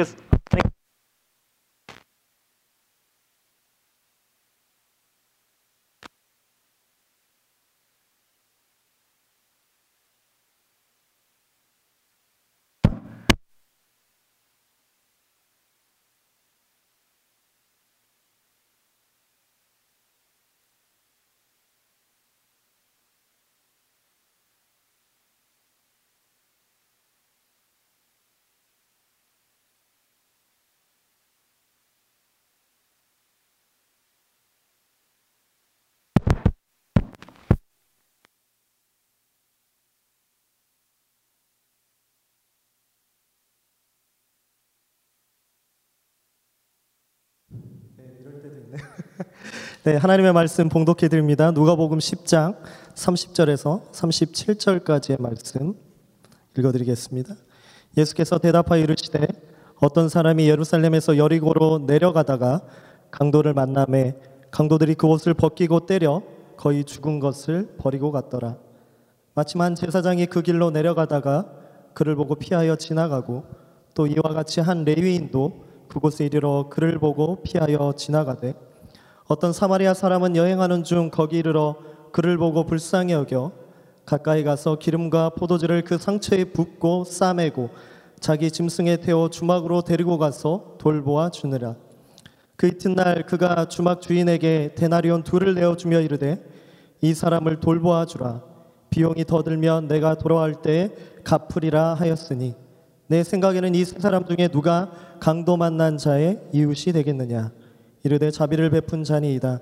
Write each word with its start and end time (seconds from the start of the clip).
하 0.00 0.29
네, 49.84 49.96
하나님의 49.96 50.32
말씀 50.32 50.68
봉독해 50.68 51.08
드립니다. 51.08 51.50
누가복음 51.50 51.98
10장 51.98 52.56
30절에서 52.94 53.90
37절까지의 53.90 55.20
말씀 55.20 55.74
읽어 56.56 56.72
드리겠습니다. 56.72 57.34
예수께서 57.96 58.38
대답하여 58.38 58.82
이르시되 58.82 59.26
어떤 59.76 60.08
사람이 60.08 60.48
예루살렘에서 60.48 61.16
여리고로 61.16 61.84
내려가다가 61.86 62.62
강도를 63.10 63.54
만남에 63.54 64.14
강도들이 64.50 64.94
그 64.94 65.06
옷을 65.06 65.34
벗기고 65.34 65.86
때려 65.86 66.22
거의 66.56 66.84
죽은 66.84 67.18
것을 67.18 67.74
버리고 67.78 68.12
갔더라. 68.12 68.56
마침 69.34 69.60
한 69.62 69.74
제사장이 69.74 70.26
그 70.26 70.42
길로 70.42 70.70
내려가다가 70.70 71.50
그를 71.94 72.14
보고 72.14 72.34
피하여 72.34 72.76
지나가고 72.76 73.44
또 73.94 74.06
이와 74.06 74.34
같이 74.34 74.60
한 74.60 74.84
레위인도 74.84 75.69
그곳에 75.90 76.24
이르러 76.24 76.68
그를 76.70 77.00
보고 77.00 77.42
피하여 77.42 77.92
지나가되 77.96 78.54
어떤 79.26 79.52
사마리아 79.52 79.92
사람은 79.92 80.36
여행하는 80.36 80.84
중 80.84 81.10
거기 81.10 81.38
이르러 81.38 81.76
그를 82.12 82.38
보고 82.38 82.64
불쌍히 82.64 83.12
여겨 83.12 83.50
가까이 84.06 84.44
가서 84.44 84.78
기름과 84.78 85.30
포도주를 85.30 85.82
그 85.82 85.98
상처에 85.98 86.44
붓고 86.44 87.04
싸매고 87.04 87.70
자기 88.20 88.50
짐승에 88.50 88.98
태워 88.98 89.30
주막으로 89.30 89.82
데리고 89.82 90.16
가서 90.16 90.76
돌보아 90.78 91.30
주느라. 91.30 91.74
그 92.54 92.68
이튿날 92.68 93.24
그가 93.26 93.66
주막 93.66 94.00
주인에게 94.00 94.74
데나리온 94.76 95.24
둘을 95.24 95.54
내어 95.54 95.76
주며 95.76 96.00
이르되 96.00 96.44
이 97.00 97.14
사람을 97.14 97.58
돌보아 97.58 98.06
주라. 98.06 98.42
비용이 98.90 99.24
더 99.24 99.42
들면 99.42 99.88
내가 99.88 100.14
돌아올 100.16 100.56
때에 100.56 100.90
갚으리라 101.24 101.94
하였으니 101.94 102.54
내 103.10 103.24
생각에는 103.24 103.74
이세 103.74 103.98
사람 103.98 104.24
중에 104.24 104.46
누가 104.46 104.92
강도 105.18 105.56
만난 105.56 105.98
자의 105.98 106.40
이웃이 106.52 106.92
되겠느냐? 106.92 107.50
이르되 108.04 108.30
자비를 108.30 108.70
베푼 108.70 109.02
자니이다. 109.02 109.58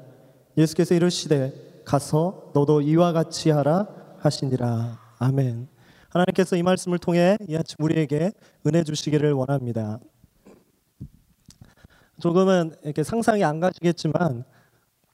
예수께서 0.59 0.95
이르시되 0.95 1.83
가서 1.87 2.51
너도 2.53 2.83
이와 2.83 3.13
같이 3.13 3.49
하라 3.49 3.89
하시니라. 4.19 5.01
아멘. 5.19 5.67
하나님께서 6.11 6.57
이 6.57 6.63
말씀을 6.63 6.99
통해 6.99 7.39
이 7.49 7.57
아침 7.57 7.77
우리에게 7.79 8.33
은혜 8.67 8.85
주시기를 8.85 9.33
원합니다. 9.33 9.99
조금은 12.21 12.75
이렇게 12.85 13.03
상상이 13.03 13.45
안 13.45 13.61
가시겠지만 13.61 14.45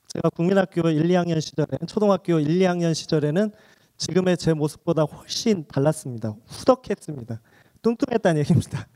제가 0.08 0.31
국민학교 0.31 0.88
1, 0.88 1.04
2학년 1.04 1.41
시절에 1.41 1.69
초등학교 1.87 2.41
1, 2.41 2.48
2학년 2.48 2.94
시절에는 2.94 3.53
지금의 3.97 4.38
제 4.38 4.54
모습보다 4.54 5.03
훨씬 5.04 5.64
달랐습니다. 5.69 6.34
후덕했습니다. 6.48 7.41
뚱뚱했다는 7.84 8.40
얘기입니다. 8.40 8.88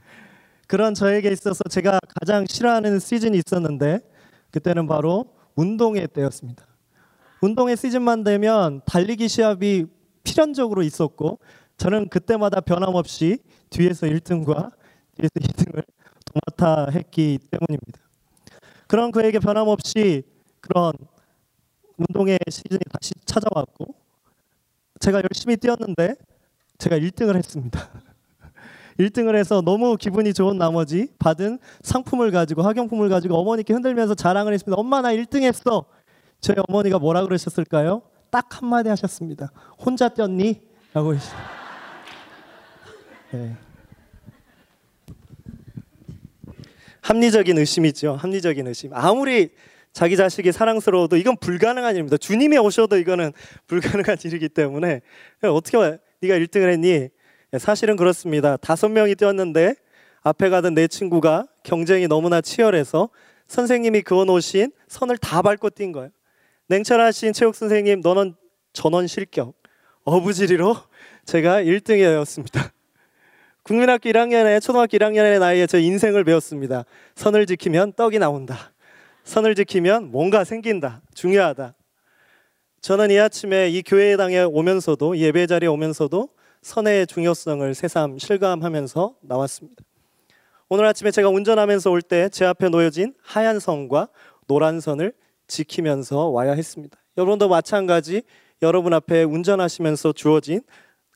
그런 0.66 0.94
저에게 0.94 1.31
있어서 1.31 1.62
제가 1.71 2.00
가장 2.21 2.44
싫어하는 2.49 2.99
시즌이 2.99 3.38
있었는데 3.38 4.00
그때는 4.50 4.87
바로 4.87 5.34
운동회 5.54 6.06
때였습니다. 6.06 6.66
운동회 7.41 7.76
시즌만 7.76 8.25
되면 8.25 8.81
달리기 8.84 9.28
시합이 9.28 9.87
필연적으로 10.25 10.82
있었고 10.82 11.38
저는 11.76 12.09
그때마다 12.09 12.60
변함없이 12.60 13.38
뒤에서 13.71 14.06
1등과 14.06 14.72
뒤에서 15.15 15.34
2등을 15.41 15.84
도맡아 16.26 16.91
했기 16.91 17.38
때문입니다. 17.50 18.00
그런 18.87 19.12
그에게 19.12 19.38
변함없이 19.38 20.22
그런 20.60 20.93
운동회 21.97 22.38
시즌이 22.50 22.81
다시 22.91 23.12
찾아왔고 23.25 23.94
제가 25.00 25.22
열심히 25.22 25.56
뛰었는데 25.56 26.15
제가 26.78 26.99
1등을 26.99 27.37
했습니다. 27.37 27.98
1등을 28.99 29.37
해서 29.37 29.63
너무 29.63 29.97
기분이 29.97 30.35
좋은 30.35 30.59
나머지 30.59 31.09
받은 31.19 31.59
상품을 31.83 32.31
가지고 32.31 32.63
학용품을 32.63 33.09
가지고 33.09 33.37
어머니께 33.37 33.73
흔들면서 33.73 34.15
자랑을 34.15 34.53
했습니다. 34.53 34.79
엄마 34.79 35.01
나 35.01 35.13
1등 35.15 35.43
했어. 35.43 35.85
저희 36.41 36.57
어머니가 36.69 36.99
뭐라 36.99 37.23
그러셨을까요? 37.25 38.03
딱 38.31 38.61
한마디 38.61 38.89
하셨습니다. 38.89 39.51
혼자 39.79 40.09
뛰었니? 40.09 40.61
라고 40.93 41.15
네. 43.33 43.57
합리적인 47.01 47.57
의심이죠. 47.57 48.17
합리적인 48.17 48.67
의심. 48.67 48.93
아무리 48.95 49.51
자기 49.93 50.17
자식이 50.17 50.53
사랑스러워도 50.53 51.17
이건 51.17 51.37
불가능한 51.39 51.95
일입니다. 51.95 52.17
주님이 52.17 52.59
오셔도 52.59 52.99
이거는 52.99 53.33
불가능한 53.67 54.19
일이기 54.25 54.49
때문에 54.49 55.01
어떻게 55.43 55.79
네가 56.21 56.35
1등을 56.37 56.73
했니? 56.73 57.09
예, 57.55 57.59
사실은 57.59 57.97
그렇습니다. 57.97 58.59
다섯 58.59 58.89
명이 58.89 59.15
뛰었는데 59.15 59.75
앞에 60.23 60.51
가던 60.51 60.75
내 60.75 60.87
친구가 60.87 61.47
경쟁이 61.63 62.07
너무나 62.07 62.43
치열해서 62.43 63.09
선생님이 63.47 64.03
그어놓으신 64.03 64.73
선을 64.89 65.17
다 65.17 65.41
밟고 65.41 65.71
뛴 65.71 65.93
거예요. 65.93 66.11
냉철하신 66.67 67.33
체육 67.33 67.55
선생님, 67.55 68.03
너는 68.03 68.35
전원 68.75 69.07
실격. 69.07 69.55
어부지리로 70.05 70.77
제가 71.25 71.63
1등이었습니다. 71.63 72.71
국민학교 73.65 74.11
1학년에 74.11 74.61
초등학교 74.61 74.99
1학년의 74.99 75.39
나이에 75.39 75.67
제 75.67 75.81
인생을 75.81 76.25
배웠습니다. 76.25 76.85
선을 77.15 77.47
지키면 77.47 77.95
떡이 77.95 78.19
나온다. 78.19 78.73
선을 79.25 79.55
지키면 79.55 80.11
뭔가 80.11 80.45
생긴다. 80.45 81.01
중요하다. 81.15 81.75
저는 82.83 83.11
이 83.11 83.19
아침에 83.19 83.71
이 83.71 83.83
교회당에 83.83 84.43
오면서도 84.43 85.17
예배 85.17 85.47
자리에 85.47 85.69
오면서도 85.69 86.29
선의 86.63 87.07
중요성을 87.07 87.75
새삼 87.75 88.19
실감하면서 88.19 89.17
나왔습니다. 89.23 89.85
오늘 90.69 90.85
아침에 90.87 91.11
제가 91.11 91.29
운전하면서 91.29 91.91
올 91.91 92.03
때 92.03 92.29
제 92.29 92.45
앞에 92.45 92.69
놓여진 92.69 93.15
하얀 93.23 93.59
선과 93.59 94.09
노란 94.47 94.81
선을 94.81 95.15
지키면서 95.47 96.29
와야 96.29 96.53
했습니다. 96.53 96.99
여러분도 97.17 97.49
마찬가지 97.49 98.23
여러분 98.61 98.93
앞에 98.93 99.23
운전하시면서 99.23 100.13
주어진 100.13 100.63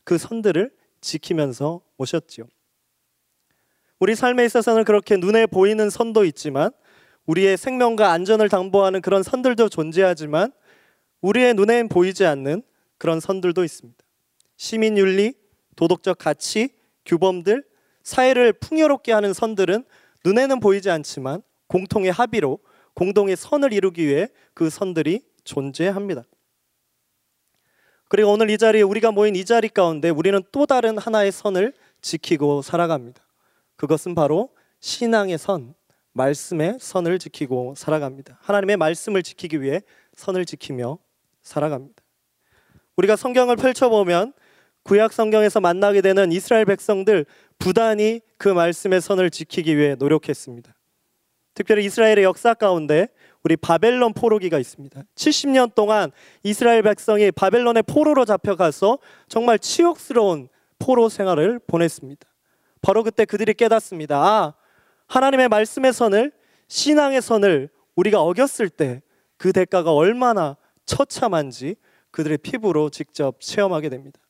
그 0.03 0.17
선들을 0.17 0.71
지키면서 1.01 1.81
오셨지요. 1.97 2.45
우리 3.99 4.15
삶에 4.15 4.43
있어서는 4.45 4.85
그렇게 4.85 5.17
눈에 5.17 5.45
보이는 5.45 5.89
선도 5.89 6.25
있지만 6.25 6.71
우리의 7.25 7.57
생명과 7.57 8.11
안전을 8.11 8.49
담보하는 8.49 9.01
그런 9.01 9.23
선들도 9.23 9.69
존재하지만 9.69 10.51
우리의 11.21 11.53
눈엔 11.53 11.87
보이지 11.89 12.25
않는 12.25 12.63
그런 12.97 13.19
선들도 13.19 13.63
있습니다. 13.63 14.03
시민윤리, 14.57 15.33
도덕적 15.75 16.17
가치, 16.17 16.69
규범들, 17.05 17.63
사회를 18.03 18.53
풍요롭게 18.53 19.11
하는 19.11 19.33
선들은 19.33 19.85
눈에는 20.25 20.59
보이지 20.59 20.89
않지만 20.89 21.41
공통의 21.67 22.11
합의로 22.11 22.59
공동의 22.93 23.35
선을 23.35 23.73
이루기 23.73 24.05
위해 24.05 24.27
그 24.53 24.69
선들이 24.69 25.21
존재합니다. 25.43 26.23
그리고 28.09 28.31
오늘 28.31 28.49
이 28.51 28.57
자리에 28.57 28.83
우리가 28.83 29.11
모인 29.11 29.35
이 29.35 29.43
자리 29.43 29.69
가운데 29.69 30.09
우리는 30.09 30.41
또 30.51 30.65
다른 30.65 30.97
하나의 30.97 31.31
선을 31.31 31.73
지키고 32.01 32.61
살아갑니다. 32.61 33.23
그것은 33.75 34.13
바로 34.13 34.49
신앙의 34.81 35.37
선, 35.37 35.73
말씀의 36.11 36.77
선을 36.79 37.17
지키고 37.17 37.73
살아갑니다. 37.75 38.37
하나님의 38.41 38.77
말씀을 38.77 39.23
지키기 39.23 39.61
위해 39.61 39.81
선을 40.15 40.45
지키며 40.45 40.99
살아갑니다. 41.41 42.03
우리가 42.97 43.15
성경을 43.15 43.55
펼쳐보면 43.55 44.33
구약 44.83 45.13
성경에서 45.13 45.59
만나게 45.59 46.01
되는 46.01 46.31
이스라엘 46.31 46.65
백성들 46.65 47.25
부단히 47.57 48.21
그 48.37 48.49
말씀의 48.49 49.01
선을 49.01 49.29
지키기 49.29 49.77
위해 49.77 49.95
노력했습니다. 49.95 50.73
특별히 51.53 51.85
이스라엘의 51.85 52.23
역사 52.23 52.53
가운데 52.53 53.07
우리 53.43 53.55
바벨론 53.55 54.13
포로기가 54.13 54.59
있습니다. 54.59 55.03
70년 55.15 55.75
동안 55.75 56.11
이스라엘 56.43 56.81
백성이 56.81 57.31
바벨론의 57.31 57.83
포로로 57.83 58.25
잡혀가서 58.25 58.99
정말 59.27 59.59
치욕스러운 59.59 60.49
포로 60.79 61.09
생활을 61.09 61.59
보냈습니다. 61.67 62.27
바로 62.81 63.03
그때 63.03 63.25
그들이 63.25 63.53
깨닫습니다. 63.53 64.17
아, 64.17 64.53
하나님의 65.07 65.47
말씀의 65.49 65.93
선을 65.93 66.31
신앙의 66.67 67.21
선을 67.21 67.69
우리가 67.95 68.21
어겼을 68.21 68.69
때 68.69 69.01
그 69.43 69.51
대가가 69.51 69.91
얼마나 69.91 70.55
처참한지 70.85 71.75
그들의 72.11 72.37
피부로 72.37 72.89
직접 72.89 73.41
체험하게 73.41 73.89
됩니다. 73.89 74.21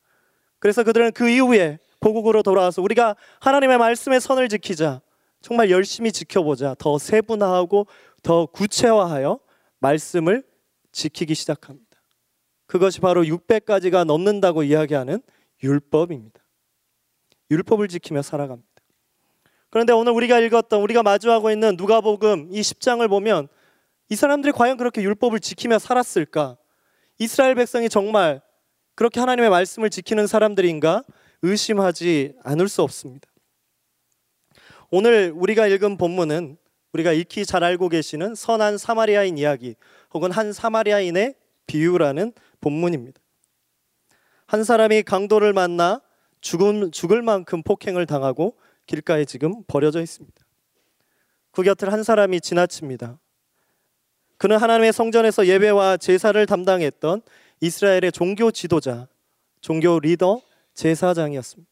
그래서 0.63 0.81
그들은 0.83 1.11
그 1.11 1.27
이후에 1.29 1.77
고국으로 1.99 2.41
돌아와서 2.41 2.81
우리가 2.81 3.17
하나님의 3.41 3.77
말씀의 3.77 4.21
선을 4.21 4.47
지키자. 4.47 5.01
정말 5.41 5.69
열심히 5.69 6.09
지켜보자. 6.09 6.73
더 6.79 6.97
세분화하고 6.97 7.85
더 8.21 8.45
구체화하여 8.45 9.41
말씀을 9.79 10.41
지키기 10.93 11.35
시작합니다. 11.35 12.01
그것이 12.65 13.01
바로 13.01 13.23
600가지가 13.23 14.05
넘는다고 14.05 14.63
이야기하는 14.63 15.21
율법입니다. 15.61 16.41
율법을 17.51 17.89
지키며 17.89 18.21
살아갑니다. 18.21 18.69
그런데 19.69 19.91
오늘 19.91 20.13
우리가 20.13 20.39
읽었던 20.39 20.79
우리가 20.79 21.03
마주하고 21.03 21.51
있는 21.51 21.75
누가복음 21.75 22.47
이 22.53 22.61
10장을 22.61 23.05
보면 23.09 23.49
이 24.07 24.15
사람들이 24.15 24.53
과연 24.53 24.77
그렇게 24.77 25.01
율법을 25.01 25.41
지키며 25.41 25.79
살았을까? 25.79 26.55
이스라엘 27.19 27.55
백성이 27.55 27.89
정말 27.89 28.41
그렇게 28.95 29.19
하나님의 29.19 29.49
말씀을 29.49 29.89
지키는 29.89 30.27
사람들인가 30.27 31.03
의심하지 31.41 32.33
않을 32.43 32.69
수 32.69 32.81
없습니다. 32.81 33.27
오늘 34.91 35.33
우리가 35.35 35.67
읽은 35.67 35.97
본문은 35.97 36.57
우리가 36.93 37.11
익히 37.13 37.45
잘 37.45 37.63
알고 37.63 37.89
계시는 37.89 38.35
선한 38.35 38.77
사마리아인 38.77 39.37
이야기 39.37 39.75
혹은 40.13 40.31
한 40.31 40.53
사마리아인의 40.53 41.35
비유라는 41.65 42.33
본문입니다. 42.61 43.19
한 44.45 44.63
사람이 44.63 45.03
강도를 45.03 45.53
만나 45.53 46.01
죽음, 46.41 46.91
죽을 46.91 47.21
만큼 47.21 47.63
폭행을 47.63 48.05
당하고 48.05 48.55
길가에 48.85 49.25
지금 49.25 49.63
버려져 49.67 50.01
있습니다. 50.01 50.43
그 51.51 51.63
곁을 51.63 51.91
한 51.91 52.03
사람이 52.03 52.41
지나칩니다. 52.41 53.17
그는 54.37 54.57
하나님의 54.57 54.93
성전에서 54.93 55.47
예배와 55.47 55.97
제사를 55.97 56.45
담당했던 56.45 57.21
이스라엘의 57.63 58.11
종교 58.11 58.51
지도자, 58.51 59.07
종교 59.61 59.97
리더, 59.97 60.41
제사장이었습니다. 60.73 61.71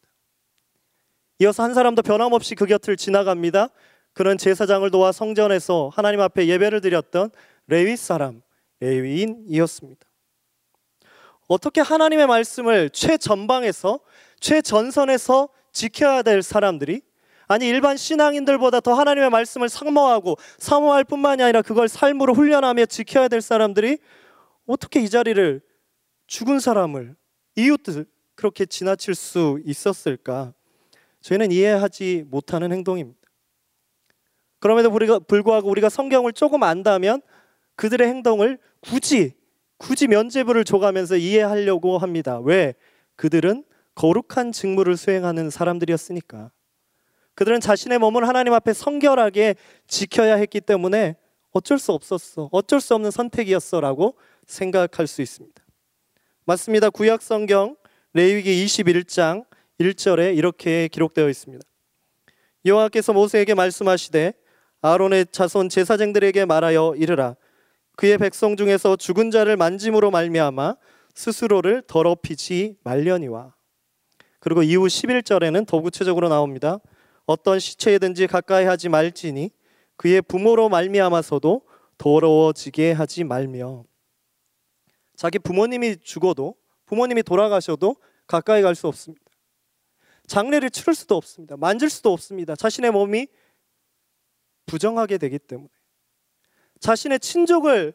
이어서 1.40 1.62
한 1.62 1.74
사람도 1.74 2.00
변함없이 2.00 2.54
그 2.54 2.64
곁을 2.64 2.96
지나갑니다. 2.96 3.68
그는 4.14 4.38
제사장을 4.38 4.90
도와 4.90 5.12
성전에서 5.12 5.90
하나님 5.92 6.22
앞에 6.22 6.46
예배를 6.46 6.80
드렸던 6.80 7.30
레위 7.66 7.98
사람, 7.98 8.40
레위인이었습니다. 8.80 10.06
어떻게 11.48 11.82
하나님의 11.82 12.26
말씀을 12.26 12.88
최전방에서 12.88 14.00
최전선에서 14.40 15.50
지켜야 15.72 16.22
될 16.22 16.40
사람들이 16.40 17.02
아니 17.48 17.68
일반 17.68 17.98
신앙인들보다 17.98 18.80
더 18.80 18.94
하나님의 18.94 19.28
말씀을 19.28 19.68
상모하고 19.68 20.38
사모할 20.56 21.04
뿐만이 21.04 21.42
아니라 21.42 21.60
그걸 21.60 21.88
삶으로 21.88 22.32
훈련하며 22.32 22.86
지켜야 22.86 23.28
될 23.28 23.42
사람들이 23.42 23.98
어떻게 24.66 25.00
이 25.00 25.10
자리를 25.10 25.60
죽은 26.26 26.60
사람을 26.60 27.16
이웃들 27.56 28.06
그렇게 28.34 28.64
지나칠 28.64 29.14
수 29.14 29.60
있었을까? 29.64 30.54
저희는 31.20 31.52
이해하지 31.52 32.24
못하는 32.28 32.72
행동입니다. 32.72 33.20
그럼에도 34.58 34.90
불구하고 35.26 35.68
우리가 35.68 35.88
성경을 35.88 36.32
조금 36.32 36.62
안다면 36.62 37.20
그들의 37.76 38.06
행동을 38.06 38.58
굳이 38.80 39.34
굳이 39.76 40.06
면죄부를 40.06 40.64
줘가면서 40.64 41.16
이해하려고 41.16 41.98
합니다. 41.98 42.38
왜? 42.38 42.74
그들은 43.16 43.64
거룩한 43.96 44.52
직무를 44.52 44.96
수행하는 44.96 45.50
사람들이었으니까. 45.50 46.52
그들은 47.34 47.60
자신의 47.60 47.98
몸을 47.98 48.28
하나님 48.28 48.52
앞에 48.52 48.72
성결하게 48.72 49.56
지켜야 49.88 50.36
했기 50.36 50.60
때문에 50.60 51.16
어쩔 51.50 51.78
수 51.80 51.92
없었어. 51.92 52.48
어쩔 52.52 52.80
수 52.80 52.94
없는 52.94 53.10
선택이었어라고 53.10 54.14
생각할 54.46 55.08
수 55.08 55.20
있습니다. 55.20 55.61
맞습니다. 56.44 56.90
구약 56.90 57.22
성경 57.22 57.76
레위기 58.14 58.64
21장 58.64 59.44
1절에 59.78 60.36
이렇게 60.36 60.88
기록되어 60.88 61.28
있습니다. 61.28 61.64
여호와께서 62.64 63.12
모세에게 63.12 63.54
말씀하시되 63.54 64.32
아론의 64.80 65.26
자손 65.30 65.68
제사장들에게 65.68 66.44
말하여 66.46 66.94
이르라 66.96 67.36
그의 67.96 68.18
백성 68.18 68.56
중에서 68.56 68.96
죽은 68.96 69.30
자를 69.30 69.56
만짐으로 69.56 70.10
말미암아 70.10 70.74
스스로를 71.14 71.84
더럽히지 71.86 72.74
말려니와 72.82 73.54
그리고 74.40 74.64
이후 74.64 74.86
11절에는 74.86 75.64
더 75.68 75.80
구체적으로 75.80 76.28
나옵니다. 76.28 76.80
어떤 77.24 77.60
시체든지 77.60 78.26
가까이 78.26 78.64
하지 78.64 78.88
말지니 78.88 79.50
그의 79.96 80.20
부모로 80.22 80.68
말미암아서도 80.70 81.62
더러워지게 81.98 82.90
하지 82.90 83.22
말며 83.22 83.84
자기 85.22 85.38
부모님이 85.38 85.98
죽어도 85.98 86.56
부모님이 86.84 87.22
돌아가셔도 87.22 87.94
가까이 88.26 88.60
갈 88.60 88.74
수 88.74 88.88
없습니다. 88.88 89.24
장례를 90.26 90.68
치를 90.68 90.96
수도 90.96 91.14
없습니다. 91.14 91.56
만질 91.56 91.90
수도 91.90 92.12
없습니다. 92.12 92.56
자신의 92.56 92.90
몸이 92.90 93.28
부정하게 94.66 95.18
되기 95.18 95.38
때문에 95.38 95.68
자신의 96.80 97.20
친족을 97.20 97.94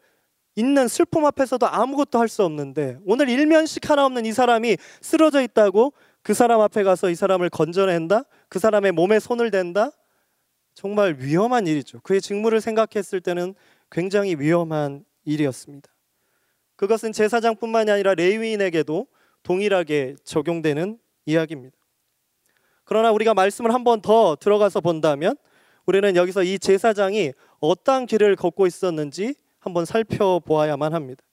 있는 0.56 0.88
슬픔 0.88 1.25
앞에서도 1.25 1.68
아무것도 1.68 2.18
할 2.18 2.29
수 2.29 2.45
없는데 2.45 2.97
오늘 3.06 3.27
일면식 3.27 3.89
하나 3.89 4.06
없는 4.06 4.25
이 4.25 4.31
사람이 4.31 4.77
쓰러져 5.01 5.41
있다고 5.41 5.91
그 6.21 6.33
사람 6.33 6.62
앞에 6.62 6.83
가서 6.83 7.09
이 7.09 7.15
사람을 7.15 7.50
건져낸다? 7.50 8.23
그 8.47 8.57
사람의 8.57 8.94
몸에 8.94 9.19
손을 9.19 9.51
댄다? 9.51 9.91
정말 10.75 11.18
위험한 11.19 11.68
일이죠. 11.68 12.00
그의 12.03 12.21
직무를 12.21 12.62
생각했을 12.62 13.19
때는 13.19 13.53
굉장히 13.91 14.35
위험한 14.35 15.03
일이었습니다. 15.25 15.96
그것은 16.77 17.12
제사장뿐만이 17.12 17.91
아니라 17.91 18.13
레위인에게도 18.15 19.07
동일하게 19.44 20.15
적용되는 20.24 20.97
이야기입니다. 21.25 21.75
그러나 22.85 23.12
우리가 23.12 23.33
말씀을 23.33 23.74
한 23.74 23.83
번 23.83 24.01
더 24.01 24.38
들어가서 24.39 24.79
본다면 24.81 25.35
우리는 25.85 26.15
여기서 26.15 26.44
이 26.44 26.59
제사장이 26.59 27.33
어떠한 27.59 28.06
길을 28.06 28.35
걷고 28.35 28.68
있었는지 28.68 29.35
한번 29.59 29.85
살펴보아야만 29.85 30.94
합니다. 30.94 31.24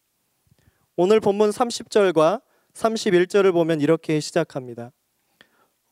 오늘 0.97 1.21
본문 1.21 1.51
30절과 1.51 2.41
31절을 2.73 3.53
보면 3.53 3.81
이렇게 3.81 4.19
시작합니다. 4.21 4.91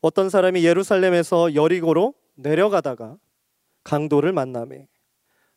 어떤 0.01 0.29
사람이 0.29 0.65
예루살렘에서 0.65 1.55
여리고로 1.55 2.13
내려가다가 2.35 3.17
강도를 3.83 4.33
만남에 4.33 4.87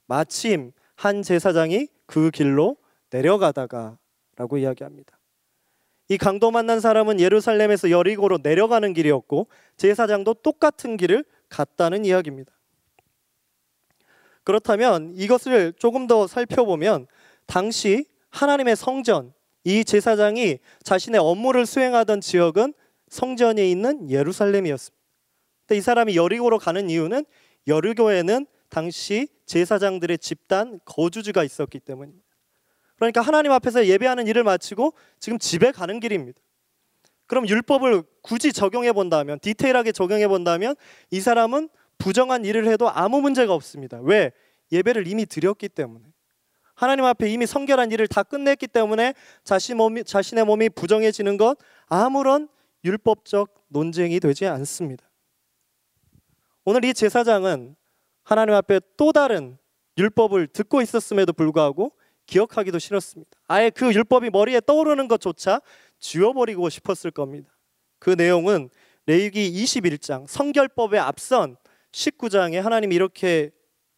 마침 0.06 0.73
한 0.94 1.23
제사장이 1.23 1.88
그 2.06 2.30
길로 2.30 2.76
내려가다가라고 3.10 4.58
이야기합니다. 4.58 5.18
이 6.08 6.18
강도 6.18 6.50
만난 6.50 6.80
사람은 6.80 7.18
예루살렘에서 7.18 7.90
여리고로 7.90 8.38
내려가는 8.42 8.92
길이었고 8.92 9.48
제사장도 9.76 10.34
똑같은 10.34 10.96
길을 10.96 11.25
갔다는 11.48 12.04
이야기입니다. 12.04 12.52
그렇다면 14.44 15.12
이것을 15.16 15.72
조금 15.78 16.06
더 16.06 16.28
살펴보면 16.28 17.08
당시 17.46 18.06
하나님의 18.30 18.76
성전 18.76 19.32
이 19.64 19.84
제사장이 19.84 20.58
자신의 20.84 21.20
업무를 21.20 21.66
수행하던 21.66 22.20
지역은 22.20 22.72
성전에 23.08 23.68
있는 23.68 24.08
예루살렘이었습니다. 24.08 25.04
근데 25.66 25.78
이 25.78 25.80
사람이 25.80 26.14
여리고로 26.16 26.58
가는 26.58 26.88
이유는 26.88 27.25
여리고에는 27.66 28.46
당시 28.68 29.26
제사장들의 29.46 30.18
집단 30.18 30.78
거주지가 30.84 31.42
있었기 31.42 31.80
때문입니다. 31.80 32.25
그러니까 32.97 33.21
하나님 33.21 33.53
앞에서 33.53 33.87
예배하는 33.87 34.26
일을 34.26 34.43
마치고 34.45 34.95
지금 35.19 35.38
집에 35.38 35.71
가는 35.71 36.00
길입니다. 36.00 36.41
그럼 37.26 37.49
율법을 37.49 38.03
굳이 38.23 38.53
적용해 38.53 38.93
본다면 38.93 39.38
디테일하게 39.41 39.93
적용해 39.93 40.29
본다면 40.29 40.75
이 41.11 41.21
사람은 41.21 41.69
부정한 41.99 42.45
일을 42.45 42.67
해도 42.69 42.88
아무 42.88 43.21
문제가 43.21 43.53
없습니다. 43.55 43.99
왜? 44.03 44.33
예배를 44.73 45.07
이미 45.07 45.26
드렸기 45.26 45.69
때문에. 45.69 46.05
하나님 46.75 47.05
앞에 47.07 47.31
이미 47.31 47.47
성결한 47.47 47.91
일을 47.91 48.07
다 48.07 48.23
끝냈기 48.23 48.67
때문에 48.67 49.15
자신 49.45 49.79
몸이, 49.79 50.05
자신의 50.05 50.45
몸이 50.45 50.69
부정해지는 50.71 51.37
것 51.38 51.57
아무런 51.87 52.49
율법적 52.85 53.67
논쟁이 53.69 54.21
되지 54.21 54.47
않습니다. 54.47 55.09
오늘 56.65 56.85
이 56.85 56.93
제사장은 56.93 57.76
하나님 58.23 58.55
앞에 58.55 58.81
또 58.97 59.12
다른 59.12 59.57
율법을 59.97 60.49
듣고 60.49 60.83
있었음에도 60.83 61.33
불구하고 61.33 61.93
기억하기도 62.26 62.78
싫었습니다. 62.78 63.30
아예 63.47 63.71
그 63.71 63.92
율법이 63.92 64.30
머리에 64.30 64.61
떠오르는 64.61 65.09
것조차 65.09 65.61
지워버리고 65.99 66.68
싶었을 66.68 67.11
겁니다. 67.11 67.56
그 67.99 68.11
내용은 68.11 68.68
레위기 69.06 69.50
21장 69.52 70.26
성결법에 70.26 70.99
앞선 70.99 71.56
19장에 71.92 72.61
하나님이 72.61 72.95
이렇게 72.95 73.50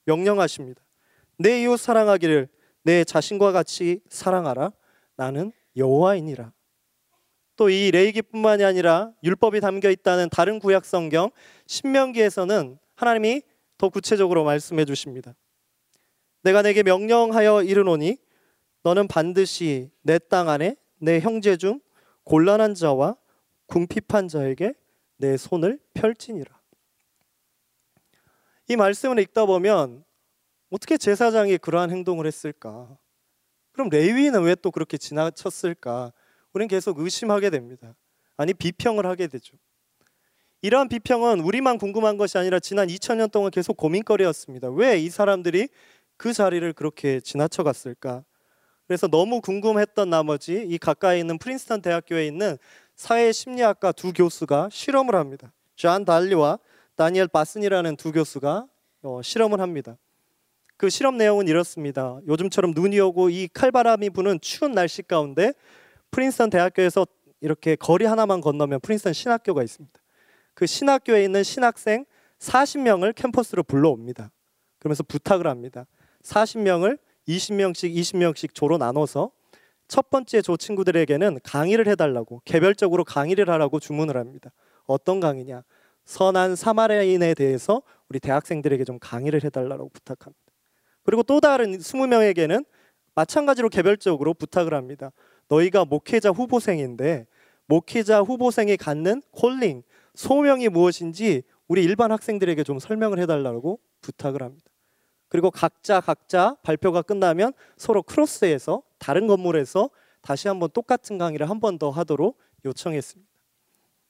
명령하십니다. 0.05 0.81
내 1.39 1.63
이웃 1.63 1.79
사랑하기를 1.79 2.49
내 2.83 3.05
자신과 3.05 3.53
같이 3.53 4.01
사랑하라. 4.09 4.73
나는 5.17 5.53
여호와이니라. 5.77 6.53
또 7.57 7.69
이 7.71 7.91
레위기뿐만이 7.91 8.65
아니라 8.65 9.11
율법이 9.25 9.61
담겨 9.61 9.91
있다는 9.91 10.29
다른 10.31 10.61
구약 10.61 10.85
성경 10.85 11.31
신명기에서는 11.67 12.79
하나님이 12.95 13.43
더 13.77 13.89
구체적으로 13.89 14.45
말씀해 14.45 14.85
주십니다. 14.85 15.35
내가 16.43 16.63
내게 16.63 16.83
명령하여 16.83 17.63
이르노니 17.63 18.19
너는 18.83 19.09
반드시 19.09 19.91
내 20.03 20.19
땅 20.19 20.49
안에 20.49 20.77
내 20.99 21.21
형제 21.21 21.57
중 21.57 21.81
곤란한 22.25 22.75
자와 22.75 23.17
궁핍한 23.67 24.29
자에게 24.29 24.75
내 25.17 25.37
손을 25.37 25.79
펼지니라. 25.95 26.59
이 28.69 28.77
말씀을 28.77 29.19
읽다 29.21 29.47
보면 29.47 30.05
어떻게 30.71 30.97
제사장이 30.99 31.59
그러한 31.59 31.91
행동을 31.91 32.27
했을까? 32.27 32.97
그럼 33.73 33.89
레위인은 33.89 34.43
왜 34.43 34.55
또 34.55 34.71
그렇게 34.71 34.99
지나쳤을까? 34.99 36.13
우리는 36.53 36.69
계속 36.69 36.99
의심하게 36.99 37.51
됩니다. 37.51 37.95
아니 38.37 38.53
비평을 38.53 39.07
하게 39.07 39.27
되죠. 39.27 39.57
이러한 40.61 40.89
비평은 40.89 41.41
우리만 41.41 41.79
궁금한 41.79 42.17
것이 42.17 42.37
아니라 42.37 42.59
지난 42.59 42.89
2000년 42.89 43.31
동안 43.31 43.51
계속 43.51 43.77
고민거리였습니다. 43.77 44.71
왜 44.71 45.01
이 45.01 45.09
사람들이 45.09 45.69
그 46.19 46.33
자리를 46.35 46.71
그렇게 46.75 47.21
지나쳐 47.21 47.63
갔을까? 47.63 48.25
그래서 48.87 49.07
너무 49.07 49.41
궁금했던 49.41 50.11
나머지 50.11 50.65
이 50.69 50.77
가까이 50.77 51.21
있는 51.21 51.39
프린스턴 51.39 51.81
대학교에 51.81 52.27
있는 52.27 52.59
사회 52.97 53.31
심리학과 53.33 53.93
두 53.93 54.13
교수가 54.13 54.69
실험을 54.73 55.15
합니다. 55.15 55.53
존 55.77 56.05
달리와 56.05 56.59
다니엘 56.97 57.29
바슨이라는 57.29 57.97
두 57.97 58.11
교수가 58.11 58.67
어, 59.03 59.23
실험을 59.23 59.61
합니다. 59.61 59.97
그 60.77 60.91
실험 60.91 61.17
내용은 61.17 61.47
이렇습니다. 61.47 62.19
요즘처럼 62.27 62.73
눈이 62.73 62.99
오고 62.99 63.31
이 63.31 63.49
칼바람이 63.49 64.11
부는 64.11 64.41
추운 64.41 64.73
날씨 64.73 65.03
가운데 65.03 65.53
프린스턴 66.11 66.51
대학교에서 66.51 67.07
이렇게 67.41 67.77
거리 67.77 68.07
하나만 68.07 68.41
건너면 68.41 68.81
프린스턴 68.81 69.13
신학교가 69.13 69.63
있습니다. 69.63 70.01
그 70.55 70.67
신학교에 70.67 71.23
있는 71.23 71.45
신학생 71.45 72.05
40명을 72.41 73.15
캠퍼스로 73.15 73.63
불러옵니다. 73.63 74.33
그러면서 74.81 75.05
부탁을 75.05 75.47
합니다. 75.47 75.87
40명을 76.29 76.99
20명씩 77.27 77.95
20명씩 77.95 78.55
조로 78.55 78.79
나눠서 78.79 79.31
첫 79.87 80.11
번째 80.11 80.43
조 80.43 80.57
친구들에게는 80.57 81.39
강의를 81.43 81.89
해달라고 81.89 82.43
개별적으로 82.45 83.05
강의를 83.05 83.49
하라고 83.49 83.81
주문을 83.81 84.17
합니다. 84.17 84.51
어떤 84.87 85.21
강의냐? 85.21 85.63
선한 86.05 86.57
사마리아인에 86.57 87.35
대해서 87.35 87.83
우리 88.09 88.21
대학생들에게 88.21 88.85
좀 88.85 88.99
강의를 88.99 89.45
해달라고 89.45 89.89
부탁합니다. 89.91 90.41
그리고 91.05 91.23
또 91.23 91.41
다른 91.41 91.77
20명에게는 91.79 92.65
마찬가지로 93.15 93.69
개별적으로 93.69 94.35
부탁을 94.35 94.75
합니다. 94.75 95.11
너희가 95.49 95.85
목회자 95.87 96.31
후보생인데 96.31 97.27
목회자 97.67 98.21
후보생이 98.21 98.77
갖는 98.77 99.23
콜링, 99.31 99.83
소명이 100.15 100.69
무엇인지 100.69 101.43
우리 101.67 101.83
일반 101.85 102.13
학생들에게 102.13 102.63
좀 102.65 102.79
설명을 102.79 103.19
해달라고 103.19 103.81
부탁을 104.01 104.43
합니다. 104.43 104.71
그리고 105.29 105.51
각자 105.51 106.01
각자 106.01 106.57
발표가 106.63 107.03
끝나면 107.03 107.53
서로 107.77 108.03
크로스해서 108.03 108.83
다른 108.99 109.27
건물에서 109.27 109.91
다시 110.23 110.49
한번 110.49 110.71
똑같은 110.71 111.19
강의를 111.19 111.49
한 111.51 111.61
번 111.61 111.79
더 111.79 111.91
하도록 111.91 112.37
요청했습니다. 112.65 113.31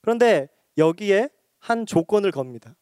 그런데 0.01 0.49
여기에 0.77 1.29
한 1.59 1.85
조건을 1.85 2.31
겁니다. 2.31 2.75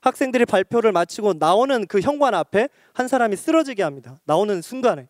학생들이 0.00 0.46
발표를 0.46 0.90
마치고 0.92 1.34
나오는 1.34 1.86
그 1.86 2.00
현관 2.00 2.34
앞에 2.34 2.68
한 2.94 3.06
사람이 3.06 3.36
쓰러지게 3.36 3.82
합니다. 3.82 4.18
나오는 4.24 4.60
순간에. 4.62 5.08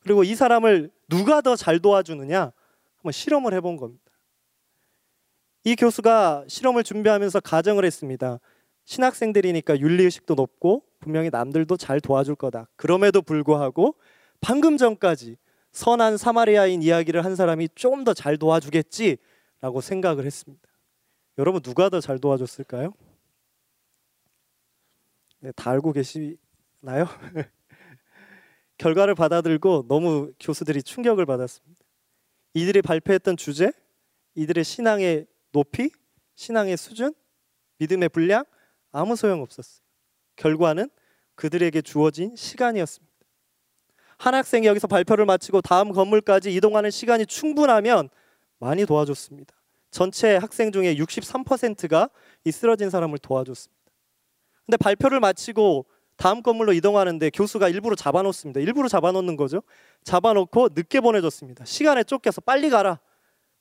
그리고 0.00 0.24
이 0.24 0.34
사람을 0.34 0.90
누가 1.08 1.40
더 1.42 1.56
잘 1.56 1.78
도와주느냐 1.80 2.52
한번 2.96 3.12
실험을 3.12 3.52
해본 3.54 3.76
겁니다. 3.76 4.04
이 5.64 5.76
교수가 5.76 6.44
실험을 6.48 6.84
준비하면서 6.84 7.40
가정을 7.40 7.84
했습니다. 7.84 8.38
신학생들이니까 8.90 9.78
윤리의식도 9.78 10.34
높고 10.34 10.82
분명히 10.98 11.30
남들도 11.30 11.76
잘 11.76 12.00
도와줄 12.00 12.34
거다. 12.34 12.66
그럼에도 12.74 13.22
불구하고 13.22 13.94
방금 14.40 14.76
전까지 14.76 15.36
선한 15.70 16.16
사마리아인 16.16 16.82
이야기를 16.82 17.24
한 17.24 17.36
사람이 17.36 17.68
좀 17.76 18.02
더 18.02 18.14
잘 18.14 18.36
도와주겠지라고 18.36 19.80
생각을 19.80 20.26
했습니다. 20.26 20.68
여러분 21.38 21.62
누가 21.62 21.88
더 21.88 22.00
잘 22.00 22.18
도와줬을까요? 22.18 22.92
네, 25.38 25.52
다 25.52 25.70
알고 25.70 25.92
계시나요? 25.92 26.38
결과를 28.76 29.14
받아들고 29.14 29.86
너무 29.86 30.32
교수들이 30.40 30.82
충격을 30.82 31.26
받았습니다. 31.26 31.80
이들이 32.54 32.82
발표했던 32.82 33.36
주제, 33.36 33.70
이들의 34.34 34.64
신앙의 34.64 35.28
높이, 35.52 35.90
신앙의 36.34 36.76
수준, 36.76 37.14
믿음의 37.78 38.08
분량 38.08 38.44
아무 38.92 39.16
소용 39.16 39.42
없었어요. 39.42 39.82
결과는 40.36 40.90
그들에게 41.34 41.82
주어진 41.82 42.34
시간이었습니다. 42.36 43.10
한 44.18 44.34
학생이 44.34 44.66
여기서 44.66 44.86
발표를 44.86 45.24
마치고 45.24 45.62
다음 45.62 45.92
건물까지 45.92 46.54
이동하는 46.54 46.90
시간이 46.90 47.26
충분하면 47.26 48.10
많이 48.58 48.84
도와줬습니다. 48.84 49.54
전체 49.90 50.36
학생 50.36 50.70
중에 50.72 50.96
63%가 50.96 52.10
이 52.44 52.52
쓰러진 52.52 52.90
사람을 52.90 53.18
도와줬습니다. 53.18 53.80
근데 54.66 54.76
발표를 54.76 55.20
마치고 55.20 55.86
다음 56.16 56.42
건물로 56.42 56.74
이동하는데 56.74 57.30
교수가 57.30 57.70
일부러 57.70 57.96
잡아놓습니다. 57.96 58.60
일부러 58.60 58.88
잡아놓는 58.88 59.36
거죠. 59.36 59.62
잡아놓고 60.04 60.68
늦게 60.74 61.00
보내줬습니다. 61.00 61.64
시간에 61.64 62.04
쫓겨서 62.04 62.42
빨리 62.42 62.68
가라. 62.68 63.00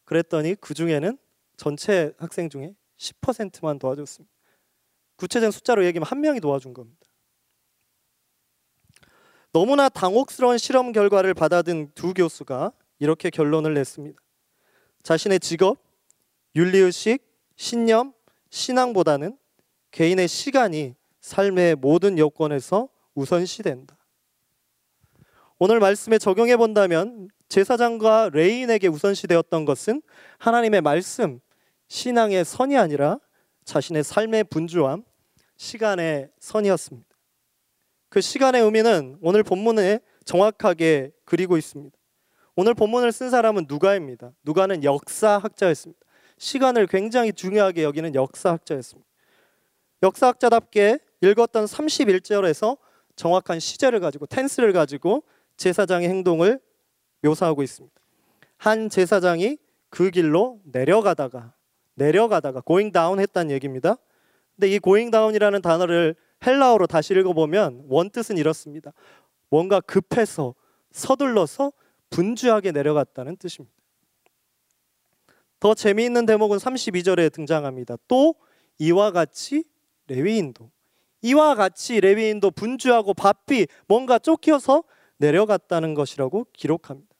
그랬더니 0.04 0.56
그 0.56 0.74
중에는 0.74 1.18
전체 1.56 2.12
학생 2.18 2.50
중에 2.50 2.76
10%만 2.98 3.80
도와줬습니다. 3.80 4.39
구체적인 5.20 5.52
숫자로 5.52 5.86
얘기하면 5.86 6.08
한 6.08 6.22
명이 6.22 6.40
도와준 6.40 6.74
겁니다. 6.74 6.98
너무나 9.52 9.90
당혹스러운 9.90 10.58
실험 10.58 10.92
결과를 10.94 11.34
받아든 11.34 11.92
두 11.94 12.14
교수가 12.14 12.72
이렇게 13.00 13.30
결론을 13.30 13.74
냈습니다. 13.74 14.20
자신의 15.04 15.42
직업, 15.42 15.78
윤리의식, 16.56 17.22
신념, 17.56 18.14
신앙보다는 18.50 19.38
개인의 19.92 20.28
시간이 20.28 20.96
삶의 21.20 21.76
모든 21.76 22.18
여건에서 22.18 22.88
우선시된다. 23.14 23.98
오늘 25.58 25.80
말씀에 25.82 26.18
적용해 26.18 26.56
본다면 26.56 27.28
제사장과 27.50 28.30
레인에게 28.32 28.88
우선시되었던 28.88 29.66
것은 29.66 30.02
하나님의 30.38 30.82
말씀, 30.82 31.42
신앙의 31.90 32.46
선이 32.46 32.78
아니라 32.78 33.20
자신의 33.66 34.04
삶의 34.04 34.46
분주함, 34.46 35.04
시간의 35.60 36.30
선이었습니다. 36.40 37.10
그 38.08 38.22
시간의 38.22 38.62
의미는 38.62 39.18
오늘 39.22 39.44
본문에 39.44 40.00
정확하게 40.24 41.12
그리고 41.26 41.58
있습니다. 41.58 41.96
오늘 42.56 42.74
본문을 42.74 43.12
쓴 43.12 43.30
사람은 43.30 43.66
누가입니다. 43.68 44.32
누가는 44.44 44.84
역사학자였습니다. 44.86 46.00
시간을 46.38 46.88
굉장히 46.88 47.34
중요하게 47.34 47.84
여기는 47.84 48.16
역사학자였습니다. 48.16 49.08
역사학자답게 50.02 51.00
읽었던 51.22 51.66
31절에서 51.66 52.78
정확한 53.18 53.60
시제를 53.60 54.00
가지고 54.00 54.28
텐스를 54.28 54.72
가지고 54.72 55.24
제사장의 55.58 56.08
행동을 56.08 56.62
묘사하고 57.22 57.64
있습니다. 57.64 57.94
한 58.56 58.90
제사장이 58.90 59.58
그 59.90 60.10
길로 60.10 60.62
내려가다가 60.64 61.54
내려가다가 61.96 62.62
going 62.66 62.94
down 62.94 63.20
했다는 63.20 63.52
얘기입니다. 63.52 63.98
근데 64.60 64.76
이 64.76 64.80
going 64.82 65.10
down이라는 65.10 65.62
단어를 65.62 66.16
헬라어로 66.46 66.86
다시 66.86 67.14
읽어보면 67.14 67.86
원뜻은 67.88 68.38
이렇습니다. 68.38 68.92
뭔가 69.50 69.80
급해서 69.80 70.54
서둘러서 70.92 71.72
분주하게 72.10 72.74
내려갔다는 72.74 73.38
뜻입니다. 73.38 73.74
더 75.62 75.74
재미있는 75.74 76.26
대목은 76.26 76.58
32절에 76.58 77.32
등장합니다. 77.32 77.96
또 78.10 78.36
이와 78.80 79.12
같이 79.12 79.64
레위인도 80.08 80.70
이와 81.22 81.56
같이 81.56 82.02
레위인도 82.02 82.52
분주하고 82.52 83.14
바삐 83.14 83.66
뭔가 83.88 84.20
쫓겨서 84.20 84.84
내려갔다는 85.20 85.94
것이라고 85.94 86.48
기록합니다. 86.52 87.16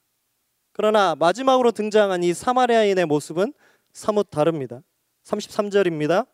그러나 0.72 1.14
마지막으로 1.14 1.72
등장한 1.72 2.22
이 2.22 2.34
사마리아인의 2.34 3.06
모습은 3.06 3.54
사뭇 3.92 4.30
다릅니다. 4.30 4.82
33절입니다. 5.24 6.26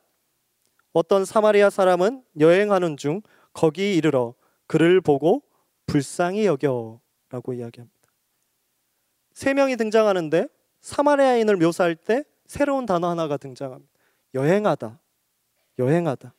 어떤 0.96 1.26
사마리아 1.26 1.68
사람은 1.68 2.24
여행하는 2.40 2.96
중 2.96 3.20
거기 3.52 3.96
이르러 3.96 4.32
그를 4.66 5.02
보고 5.02 5.42
불쌍히 5.84 6.46
여겨라고 6.46 7.52
이야기합니다. 7.52 7.94
세 9.34 9.52
명이 9.52 9.76
등장하는데 9.76 10.48
사마리아인을 10.80 11.56
묘사할 11.58 11.96
때 11.96 12.24
새로운 12.46 12.86
단어 12.86 13.10
하나가 13.10 13.36
등장합니다. 13.36 13.92
여행하다. 14.32 14.98
여행하다. 15.78 16.34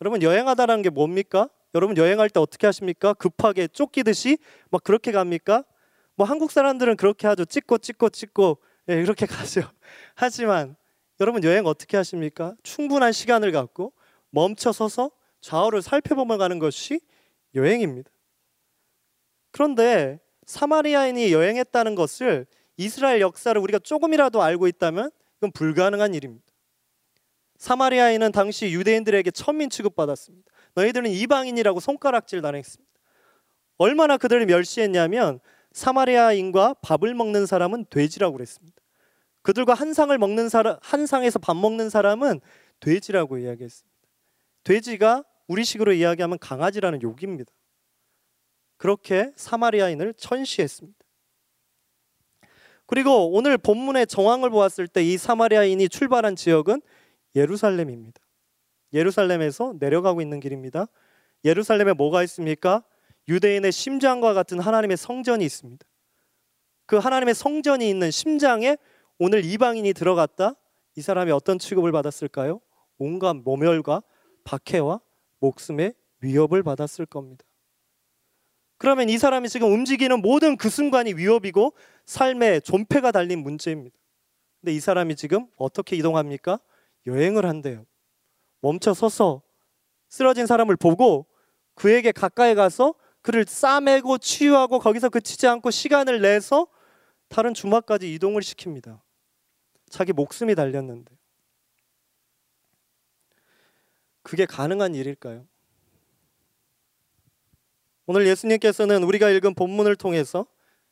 여러분 0.00 0.22
여행하다라는 0.22 0.82
게 0.82 0.90
뭡니까? 0.90 1.48
여러분 1.76 1.96
여행할 1.96 2.30
때 2.30 2.40
어떻게 2.40 2.66
하십니까? 2.66 3.14
급하게 3.14 3.68
쫓기듯이 3.68 4.38
막 4.70 4.82
그렇게 4.82 5.12
갑니까? 5.12 5.62
뭐 6.16 6.26
한국 6.26 6.50
사람들은 6.50 6.96
그렇게 6.96 7.28
하죠. 7.28 7.44
찍고 7.44 7.78
찍고 7.78 8.08
찍고 8.08 8.58
예, 8.90 8.94
이렇게 8.94 9.24
가죠. 9.26 9.62
하지만 10.16 10.74
여러분 11.20 11.44
여행 11.44 11.66
어떻게 11.66 11.96
하십니까? 11.96 12.54
충분한 12.62 13.12
시간을 13.12 13.52
갖고 13.52 13.92
멈춰 14.30 14.72
서서 14.72 15.10
좌우를 15.40 15.82
살펴보며 15.82 16.38
가는 16.38 16.58
것이 16.58 17.00
여행입니다. 17.54 18.10
그런데 19.50 20.20
사마리아인이 20.46 21.32
여행했다는 21.32 21.94
것을 21.94 22.46
이스라엘 22.76 23.20
역사를 23.20 23.60
우리가 23.60 23.78
조금이라도 23.78 24.42
알고 24.42 24.66
있다면 24.66 25.10
이건 25.38 25.52
불가능한 25.52 26.14
일입니다. 26.14 26.46
사마리아인은 27.58 28.32
당시 28.32 28.72
유대인들에게 28.72 29.30
천민 29.30 29.70
취급받았습니다. 29.70 30.50
너희들은 30.74 31.10
이방인이라고 31.10 31.78
손가락질 31.78 32.42
당했습니다. 32.42 32.92
얼마나 33.78 34.16
그들을 34.16 34.44
멸시했냐면 34.46 35.38
사마리아인과 35.72 36.74
밥을 36.82 37.14
먹는 37.14 37.46
사람은 37.46 37.86
돼지라고 37.90 38.32
그랬습니다. 38.34 38.81
그들과 39.42 39.74
한 39.74 39.92
상을 39.92 40.16
먹는 40.16 40.48
사람 40.48 40.76
한 40.80 41.06
상에서 41.06 41.38
밥 41.38 41.56
먹는 41.56 41.90
사람은 41.90 42.40
돼지라고 42.80 43.38
이야기했습니다. 43.38 43.96
돼지가 44.64 45.24
우리식으로 45.48 45.92
이야기하면 45.92 46.38
강아지라는 46.38 47.02
욕입니다. 47.02 47.52
그렇게 48.76 49.32
사마리아인을 49.36 50.14
천시했습니다. 50.14 50.98
그리고 52.86 53.30
오늘 53.32 53.56
본문의 53.58 54.06
정황을 54.06 54.50
보았을 54.50 54.86
때 54.88 55.02
이 55.02 55.16
사마리아인이 55.16 55.88
출발한 55.88 56.36
지역은 56.36 56.82
예루살렘입니다. 57.34 58.20
예루살렘에서 58.92 59.74
내려가고 59.78 60.20
있는 60.20 60.40
길입니다. 60.40 60.86
예루살렘에 61.44 61.92
뭐가 61.94 62.22
있습니까? 62.24 62.84
유대인의 63.28 63.72
심장과 63.72 64.34
같은 64.34 64.60
하나님의 64.60 64.96
성전이 64.96 65.44
있습니다. 65.44 65.84
그 66.86 66.96
하나님의 66.96 67.34
성전이 67.34 67.88
있는 67.88 68.10
심장에 68.10 68.76
오늘 69.24 69.44
이방인이 69.44 69.92
들어갔다. 69.92 70.56
이 70.96 71.00
사람이 71.00 71.30
어떤 71.30 71.56
취급을 71.56 71.92
받았을까요? 71.92 72.60
온갖 72.98 73.36
모멸과 73.36 74.02
박해와 74.42 75.00
목숨의 75.38 75.94
위협을 76.22 76.64
받았을 76.64 77.06
겁니다. 77.06 77.44
그러면 78.78 79.08
이 79.08 79.18
사람이 79.18 79.48
지금 79.48 79.72
움직이는 79.72 80.22
모든 80.22 80.56
그 80.56 80.68
순간이 80.68 81.12
위협이고 81.12 81.72
삶의 82.04 82.62
존폐가 82.62 83.12
달린 83.12 83.44
문제입니다. 83.44 83.96
근데 84.60 84.72
이 84.72 84.80
사람이 84.80 85.14
지금 85.14 85.46
어떻게 85.56 85.94
이동합니까? 85.94 86.58
여행을 87.06 87.46
한대요. 87.46 87.86
멈춰 88.60 88.92
서서 88.92 89.42
쓰러진 90.08 90.46
사람을 90.46 90.74
보고 90.74 91.26
그에게 91.76 92.10
가까이 92.10 92.56
가서 92.56 92.96
그를 93.20 93.44
싸매고 93.46 94.18
치유하고 94.18 94.80
거기서 94.80 95.10
그치지 95.10 95.46
않고 95.46 95.70
시간을 95.70 96.22
내서 96.22 96.66
다른 97.28 97.54
주막까지 97.54 98.12
이동을 98.14 98.42
시킵니다. 98.42 99.00
자기 99.92 100.14
목숨이 100.14 100.54
달렸는데. 100.54 101.14
그게 104.22 104.46
가능한 104.46 104.94
일일까요? 104.94 105.46
오늘 108.06 108.26
예수님께서는 108.26 109.02
우리가 109.02 109.28
읽은 109.28 109.54
본문을 109.54 109.96
통해서 109.96 110.46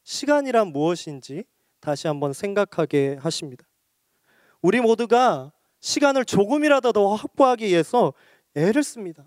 시간이란 0.04 0.68
무엇인지 0.68 1.44
다시 1.80 2.08
한번 2.08 2.34
생각하게 2.34 3.16
하십니다. 3.20 3.64
우리 4.60 4.80
모두가 4.80 5.50
시간을 5.80 6.26
조금이라도 6.26 6.92
더 6.92 7.14
확보하기 7.14 7.66
위해서 7.66 8.12
애를 8.54 8.82
씁니다. 8.82 9.24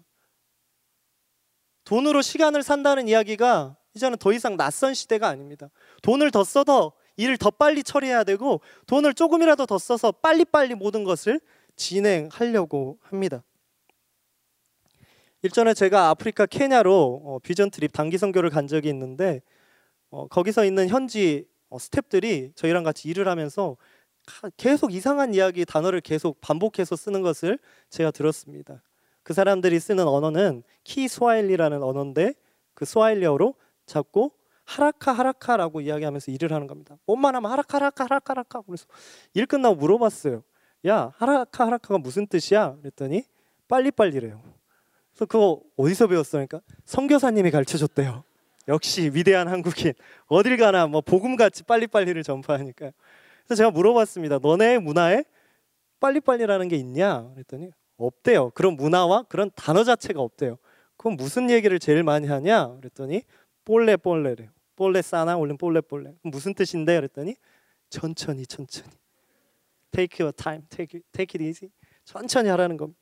돈으로 1.84 2.22
시간을 2.22 2.62
산다는 2.62 3.08
이야기가 3.08 3.76
이제는 3.96 4.20
더 4.20 4.34
이상 4.34 4.56
낯선 4.56 4.94
시대가 4.94 5.30
아닙니다. 5.30 5.72
돈을 6.04 6.30
더 6.30 6.44
써도 6.44 6.94
일을 7.18 7.38
더 7.38 7.52
빨리 7.52 7.84
처리해야 7.84 8.24
되고 8.24 8.62
돈을 8.88 9.14
조금이라도 9.14 9.66
더 9.66 9.78
써서 9.78 10.12
빨리빨리 10.12 10.76
모든 10.76 11.04
것을 11.04 11.40
진행하려고 11.76 12.98
합니다. 13.02 13.44
일전에 15.42 15.74
제가 15.74 16.10
아프리카 16.10 16.46
케냐로 16.46 17.22
어, 17.26 17.40
비전 17.40 17.70
트립 17.70 17.92
단기 17.92 18.18
선교를 18.18 18.50
간 18.50 18.68
적이 18.68 18.90
있는데 18.90 19.42
어, 20.10 20.28
거기서 20.28 20.64
있는 20.64 20.88
현지 20.88 21.46
어, 21.70 21.78
스탭들이 21.78 22.56
저희랑 22.56 22.84
같이 22.84 23.10
일을 23.10 23.28
하면서 23.28 23.76
계속 24.56 24.94
이상한 24.94 25.34
이야기 25.34 25.66
단어를 25.66 26.00
계속 26.00 26.40
반복해서 26.40 26.96
쓰는 26.96 27.22
것을 27.22 27.60
제가 27.90 28.12
들었습니다. 28.12 28.82
그 29.22 29.34
사람들이 29.34 29.80
쓰는 29.80 30.08
언어는 30.08 30.64
키스와일리라는 30.84 31.84
언어인데 31.84 32.34
그 32.74 32.86
스와일리어로 32.86 33.56
자꾸 33.86 34.32
하라카 34.66 35.12
하라카라고 35.12 35.82
이야기하면서 35.82 36.32
일을 36.32 36.54
하는 36.54 36.68
겁니다. 36.68 36.98
몸만 37.06 37.36
하면 37.36 37.52
하라카 37.52 37.78
하라카 37.78 38.04
하라카 38.06 38.32
하라카 38.34 38.62
그래서 38.62 38.86
일 39.34 39.46
끝나고 39.46 39.76
물어봤어요. 39.76 40.44
야 40.88 41.12
하라카 41.18 41.66
하라카가 41.68 41.98
무슨 41.98 42.28
뜻이야? 42.28 42.78
그랬더니 42.78 43.24
빨리빨리래요. 43.68 44.42
그래서 45.12 45.26
그거 45.26 45.62
어디서 45.78 46.08
배웠어? 46.08 46.32
그러니까 46.32 46.62
선교사님이 46.86 47.52
가르쳐 47.52 47.78
줬대요. 47.78 48.24
역시 48.68 49.12
위대한 49.14 49.48
한국인. 49.48 49.94
어딜 50.28 50.58
가나 50.58 50.88
뭐 50.88 51.02
복음같이 51.02 51.64
빨리빨리를 51.64 52.22
전파하니까요. 52.24 52.92
그래서 53.46 53.58
제가 53.58 53.72
물어봤습니다. 53.72 54.40
너네 54.40 54.80
문화에 54.80 55.24
빨리빨리라는 56.00 56.68
게 56.70 56.76
있냐? 56.78 57.30
그랬더니 57.34 57.72
없대요. 57.98 58.52
그런 58.52 58.76
문화와 58.76 59.24
그런 59.24 59.52
단어 59.56 59.84
자체가 59.84 60.20
없대요. 60.22 60.58
그럼 60.98 61.18
무슨 61.18 61.50
얘기를 61.50 61.80
제일 61.80 62.04
많이 62.04 62.28
하냐? 62.28 62.76
그랬더니 62.78 63.24
볼레 63.66 63.98
볼레래요. 63.98 64.50
볼레 64.76 65.02
싸나 65.02 65.38
올린 65.38 65.58
볼레 65.58 65.82
볼레. 65.82 66.16
무슨 66.24 66.54
뜻인데? 66.54 66.96
그랬더니 66.96 67.36
천천히 67.90 68.46
천천히. 68.46 68.92
Take 69.92 70.24
your 70.24 70.34
time. 70.34 70.64
Take 70.70 71.02
take 71.12 71.40
it 71.40 71.44
easy. 71.44 71.72
천천히 72.06 72.50
하라는 72.50 72.78
겁니다. 72.78 73.00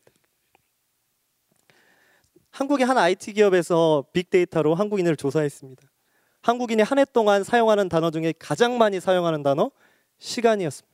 한국의 2.51 2.86
한 2.86 2.97
IT 2.97 3.34
기업에서 3.34 4.05
빅데이터로 4.12 4.75
한국인을 4.75 5.15
조사했습니다. 5.15 5.84
한국인이 6.41 6.81
한 6.81 6.97
해 6.97 7.05
동안 7.05 7.43
사용하는 7.43 7.88
단어 7.88 8.12
중에 8.12 8.34
가장 8.38 8.77
많이 8.77 8.99
사용하는 8.99 9.43
단어 9.43 9.71
시간이었습니다. 10.17 10.91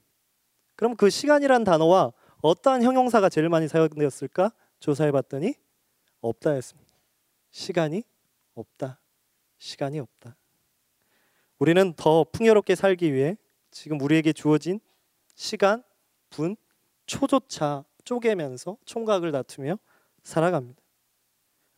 그럼 0.75 0.95
그 0.95 1.09
시간이란 1.09 1.63
단어와 1.63 2.13
어떠한 2.41 2.83
형용사가 2.83 3.29
제일 3.29 3.49
많이 3.49 3.67
사용되었을까? 3.67 4.51
조사해 4.79 5.11
봤더니 5.11 5.55
없다였습니다. 6.21 6.91
시간이 7.49 8.03
없다. 8.53 8.99
시간이 9.57 9.99
없다. 9.99 10.35
우리는 11.59 11.93
더 11.93 12.23
풍요롭게 12.31 12.75
살기 12.75 13.13
위해 13.13 13.37
지금 13.71 13.99
우리에게 14.01 14.33
주어진 14.33 14.79
시간, 15.35 15.83
분, 16.29 16.55
초조차 17.05 17.83
쪼개면서 18.03 18.77
총각을 18.85 19.31
다투며 19.31 19.77
살아갑니다. 20.23 20.81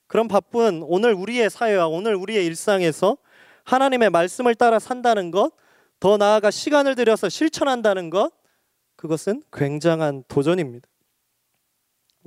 그런 0.08 0.28
바쁜 0.28 0.82
오늘 0.84 1.14
우리의 1.14 1.50
사회와 1.50 1.88
오늘 1.88 2.16
우리의 2.16 2.46
일상에서 2.46 3.18
하나님의 3.64 4.10
말씀을 4.10 4.56
따라 4.56 4.80
산다는 4.80 5.30
것, 5.30 5.54
더 6.00 6.18
나아가 6.18 6.50
시간을 6.50 6.96
들여서 6.96 7.30
실천한다는 7.30 8.10
것, 8.10 8.32
그것은 8.96 9.44
굉장한 9.54 10.24
도전입니다. 10.28 10.88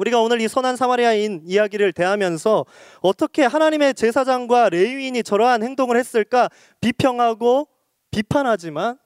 우리가 0.02 0.20
오늘 0.20 0.40
이 0.40 0.48
선한 0.48 0.74
사마리아인 0.74 1.42
이야기를 1.46 1.92
대하면서 1.92 2.66
어떻게 3.02 3.44
하나님의 3.44 3.94
제사장과 3.94 4.70
레위인이 4.70 5.22
저러한 5.22 5.62
행동을 5.62 5.96
했을까 5.96 6.48
비평하고 6.80 7.68
비판하지만 8.10 8.98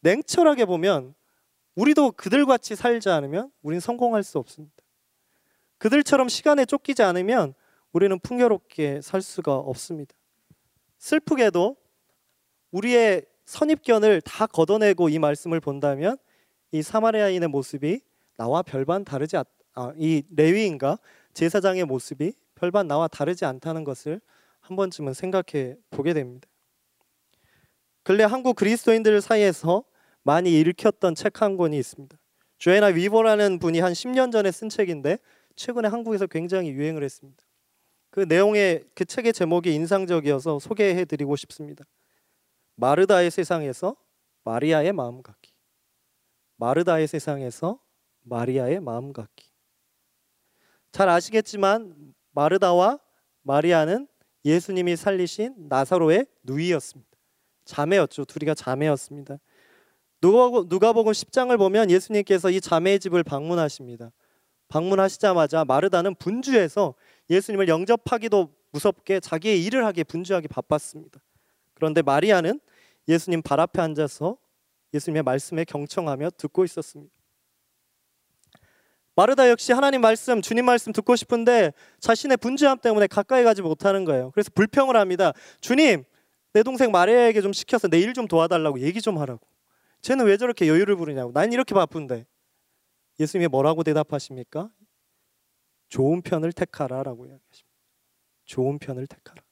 냉철하게 0.00 0.66
보면 0.66 1.14
우리도 1.74 2.12
그들 2.12 2.44
같이 2.44 2.76
살지 2.76 3.08
않으면 3.08 3.50
우린 3.62 3.80
성공할 3.80 4.24
수 4.24 4.38
없습니다. 4.38 4.74
그들처럼 5.78 6.28
시간에 6.28 6.66
쫓기지 6.66 7.02
않으면 7.02 7.54
우리는 7.92 8.18
풍요롭게 8.18 9.00
살 9.00 9.22
수가 9.22 9.56
없습니다. 9.56 10.14
슬프게도 10.98 11.76
우리의 12.72 13.24
선입견을 13.46 14.20
다 14.20 14.46
걷어내고 14.46 15.08
이 15.08 15.18
말씀을 15.18 15.60
본다면 15.60 16.18
이 16.72 16.82
사마리아인의 16.82 17.48
모습이 17.48 18.02
나와 18.36 18.62
별반 18.62 19.04
다르지 19.04 19.38
않, 19.38 19.44
아, 19.74 19.92
이 19.96 20.22
레위인과 20.30 20.98
제사장의 21.34 21.84
모습이 21.84 22.32
별반 22.54 22.86
나와 22.86 23.08
다르지 23.08 23.44
않다는 23.44 23.84
것을 23.84 24.20
한 24.60 24.76
번쯤은 24.76 25.14
생각해 25.14 25.76
보게 25.90 26.14
됩니다. 26.14 26.48
근래 28.02 28.24
한국 28.24 28.56
그리스도인들 28.56 29.20
사이에서 29.20 29.84
많이 30.22 30.58
읽혔던 30.60 31.14
책 31.14 31.42
한 31.42 31.56
권이 31.56 31.76
있습니다. 31.78 32.16
조에나 32.58 32.86
위버라는 32.86 33.58
분이 33.58 33.80
한 33.80 33.92
10년 33.92 34.32
전에 34.32 34.50
쓴 34.50 34.68
책인데 34.68 35.18
최근에 35.56 35.88
한국에서 35.88 36.26
굉장히 36.26 36.70
유행을 36.70 37.02
했습니다. 37.02 37.42
그 38.10 38.20
내용의 38.20 38.84
그 38.94 39.04
책의 39.04 39.32
제목이 39.32 39.74
인상적이어서 39.74 40.60
소개해 40.60 41.04
드리고 41.04 41.36
싶습니다. 41.36 41.84
마르다의 42.76 43.30
세상에서 43.30 43.96
마리아의 44.44 44.92
마음 44.92 45.22
갖기. 45.22 45.52
마르다의 46.56 47.06
세상에서 47.06 47.80
마리아의 48.22 48.80
마음 48.80 49.12
갖기. 49.12 49.53
잘 50.94 51.08
아시겠지만 51.08 52.14
마르다와 52.30 53.00
마리아는 53.42 54.06
예수님이 54.44 54.94
살리신 54.94 55.66
나사로의 55.68 56.24
누이였습니다. 56.44 57.10
자매였죠. 57.64 58.26
둘이가 58.26 58.54
자매였습니다. 58.54 59.38
누가복음 60.22 61.10
10장을 61.10 61.58
보면 61.58 61.90
예수님께서 61.90 62.48
이 62.48 62.60
자매의 62.60 63.00
집을 63.00 63.24
방문하십니다. 63.24 64.12
방문하시자마자 64.68 65.64
마르다는 65.64 66.14
분주해서 66.14 66.94
예수님을 67.28 67.66
영접하기도 67.66 68.54
무섭게 68.70 69.18
자기의 69.18 69.64
일을 69.64 69.84
하기에 69.86 70.04
분주하게 70.04 70.46
바빴습니다. 70.46 71.18
그런데 71.74 72.02
마리아는 72.02 72.60
예수님 73.08 73.42
발 73.42 73.58
앞에 73.58 73.82
앉아서 73.82 74.38
예수님의 74.94 75.24
말씀에 75.24 75.64
경청하며 75.64 76.30
듣고 76.36 76.64
있었습니다. 76.64 77.12
마르다 79.16 79.48
역시 79.48 79.72
하나님 79.72 80.00
말씀, 80.00 80.42
주님 80.42 80.64
말씀 80.64 80.92
듣고 80.92 81.14
싶은데 81.14 81.72
자신의 82.00 82.36
분주함 82.38 82.78
때문에 82.78 83.06
가까이 83.06 83.44
가지 83.44 83.62
못하는 83.62 84.04
거예요. 84.04 84.32
그래서 84.32 84.50
불평을 84.54 84.96
합니다. 84.96 85.32
주님, 85.60 86.04
내 86.52 86.62
동생 86.62 86.90
마리아에게 86.90 87.40
좀 87.40 87.52
시켜서 87.52 87.86
내 87.88 87.98
일 88.00 88.12
좀 88.14 88.26
도와달라고 88.26 88.80
얘기 88.80 89.00
좀 89.00 89.18
하라고. 89.18 89.46
쟤는 90.02 90.26
왜 90.26 90.36
저렇게 90.36 90.68
여유를 90.68 90.96
부르냐고. 90.96 91.32
난 91.32 91.52
이렇게 91.52 91.74
바쁜데. 91.74 92.26
예수님이 93.20 93.48
뭐라고 93.48 93.84
대답하십니까? 93.84 94.70
좋은 95.88 96.20
편을 96.22 96.52
택하라라고 96.52 97.26
이야기하십니다. 97.26 97.74
좋은 98.44 98.78
편을 98.78 99.06
택하라. 99.06 99.42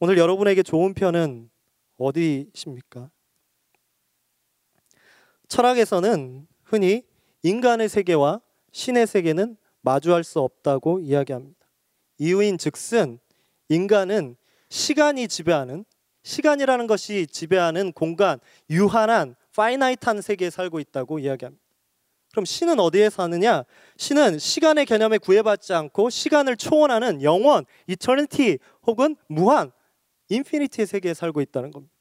오늘 0.00 0.16
여러분에게 0.18 0.62
좋은 0.62 0.94
편은 0.94 1.50
어디십니까? 1.96 3.10
철학에서는 5.48 6.46
흔히 6.68 7.02
인간의 7.42 7.88
세계와 7.88 8.40
신의 8.72 9.06
세계는 9.06 9.56
마주할 9.80 10.22
수 10.22 10.40
없다고 10.40 11.00
이야기합니다. 11.00 11.58
이유인 12.18 12.58
즉슨 12.58 13.18
인간은 13.68 14.36
시간이 14.68 15.28
지배하는 15.28 15.84
시간이라는 16.22 16.86
것이 16.86 17.26
지배하는 17.26 17.92
공간, 17.92 18.38
유한한 18.68 19.34
finite한 19.56 20.20
세계에 20.20 20.50
살고 20.50 20.78
있다고 20.78 21.18
이야기합니다. 21.18 21.64
그럼 22.32 22.44
신은 22.44 22.78
어디에 22.78 23.08
사느냐? 23.08 23.64
신은 23.96 24.38
시간의 24.38 24.84
개념에 24.84 25.16
구애받지 25.18 25.72
않고 25.72 26.10
시간을 26.10 26.56
초월하는 26.56 27.22
영원, 27.22 27.64
eternity 27.86 28.58
혹은 28.86 29.16
무한, 29.26 29.72
infinity의 30.28 30.86
세계에 30.86 31.14
살고 31.14 31.40
있다는 31.40 31.70
겁니다. 31.70 31.94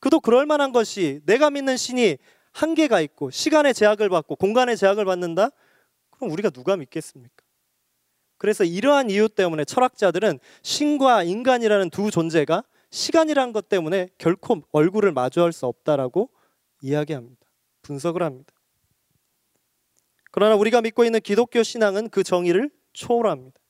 그도 0.00 0.20
그럴 0.20 0.46
만한 0.46 0.72
것이 0.72 1.20
내가 1.26 1.50
믿는 1.50 1.76
신이 1.76 2.16
한계가 2.52 3.00
있고 3.00 3.30
시간의 3.30 3.74
제약을 3.74 4.08
받고 4.08 4.36
공간의 4.36 4.76
제약을 4.76 5.04
받는다? 5.04 5.50
그럼 6.10 6.32
우리가 6.32 6.50
누가 6.50 6.76
믿겠습니까? 6.76 7.34
그래서 8.36 8.64
이러한 8.64 9.10
이유 9.10 9.28
때문에 9.28 9.64
철학자들은 9.64 10.38
신과 10.62 11.24
인간이라는 11.24 11.90
두 11.90 12.10
존재가 12.10 12.62
시간이라는 12.90 13.52
것 13.52 13.68
때문에 13.68 14.08
결코 14.16 14.62
얼굴을 14.72 15.12
마주할 15.12 15.52
수 15.52 15.66
없다라고 15.66 16.30
이야기합니다. 16.80 17.46
분석을 17.82 18.22
합니다. 18.22 18.52
그러나 20.30 20.54
우리가 20.54 20.80
믿고 20.80 21.04
있는 21.04 21.20
기독교 21.20 21.62
신앙은 21.62 22.10
그 22.10 22.22
정의를 22.22 22.70
초월합니다. 22.92 23.60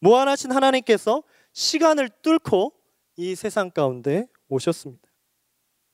무한하신 0.00 0.52
하나님께서 0.52 1.22
시간을 1.52 2.10
뚫고 2.22 2.72
이 3.16 3.34
세상 3.34 3.70
가운데 3.70 4.26
오셨습니다. 4.48 5.05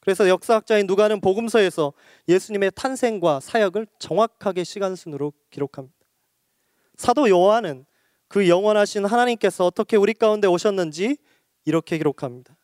그래서 0.02 0.28
역사학자인 0.28 0.88
누가는 0.88 1.20
복음서에서 1.20 1.92
예수님의 2.26 2.72
탄생과 2.74 3.38
사역을 3.38 3.86
정확하게 4.00 4.64
시간 4.64 4.96
순으로 4.96 5.32
기록합니다. 5.50 5.96
사도 6.96 7.28
요한은 7.28 7.86
그 8.26 8.48
영원하신 8.48 9.04
하나님께서 9.04 9.64
어떻게 9.64 9.96
우리 9.96 10.12
가운데 10.12 10.48
오셨는지 10.48 11.18
이렇게 11.64 11.98
기록합니다. 11.98 12.56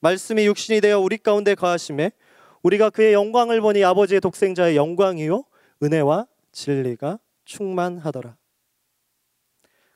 말씀이 0.00 0.44
육신이 0.46 0.80
되어 0.80 0.98
우리 0.98 1.16
가운데 1.16 1.54
거하심에 1.54 2.10
우리가 2.64 2.90
그의 2.90 3.12
영광을 3.12 3.60
보니 3.60 3.84
아버지의 3.84 4.20
독생자의 4.20 4.74
영광이요 4.74 5.44
은혜와 5.84 6.26
진리가 6.50 7.20
충만하더라. 7.44 8.36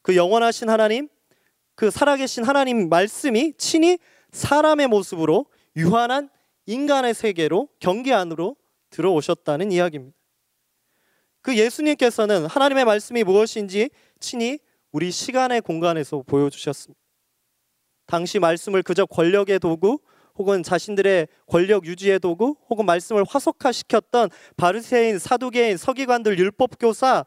그 0.03 0.15
영원하신 0.15 0.71
하나님, 0.71 1.09
그 1.75 1.91
살아계신 1.91 2.45
하나님 2.45 2.89
말씀이 2.89 3.55
친히 3.59 3.99
사람의 4.31 4.87
모습으로 4.87 5.47
유한한 5.75 6.31
인간의 6.67 7.15
세계로 7.15 7.69
경계 7.79 8.13
안으로 8.13 8.57
들어오셨다는 8.91 9.73
이야기입니다. 9.73 10.17
그 11.43 11.57
예수님께서는 11.59 12.47
하나님의 12.47 12.85
말씀이 12.85 13.23
무엇인지 13.23 13.91
친히 14.19 14.59
우리 14.93 15.11
시간의 15.11 15.61
공간에서 15.61 16.23
보여주셨습니다. 16.23 16.99
당시 18.07 18.39
말씀을 18.39 18.83
그저 18.83 19.05
권력의 19.07 19.59
도구 19.59 19.99
혹은 20.37 20.63
자신들의 20.63 21.29
권력 21.47 21.87
유지의 21.87 22.21
도구 22.21 22.57
혹은 22.69 22.87
말씀을 22.87 23.25
화석화시켰던 23.29 24.31
바르세인, 24.57 25.19
사두개인, 25.19 25.77
서기관들, 25.77 26.39
율법 26.39 26.79
교사 26.79 27.25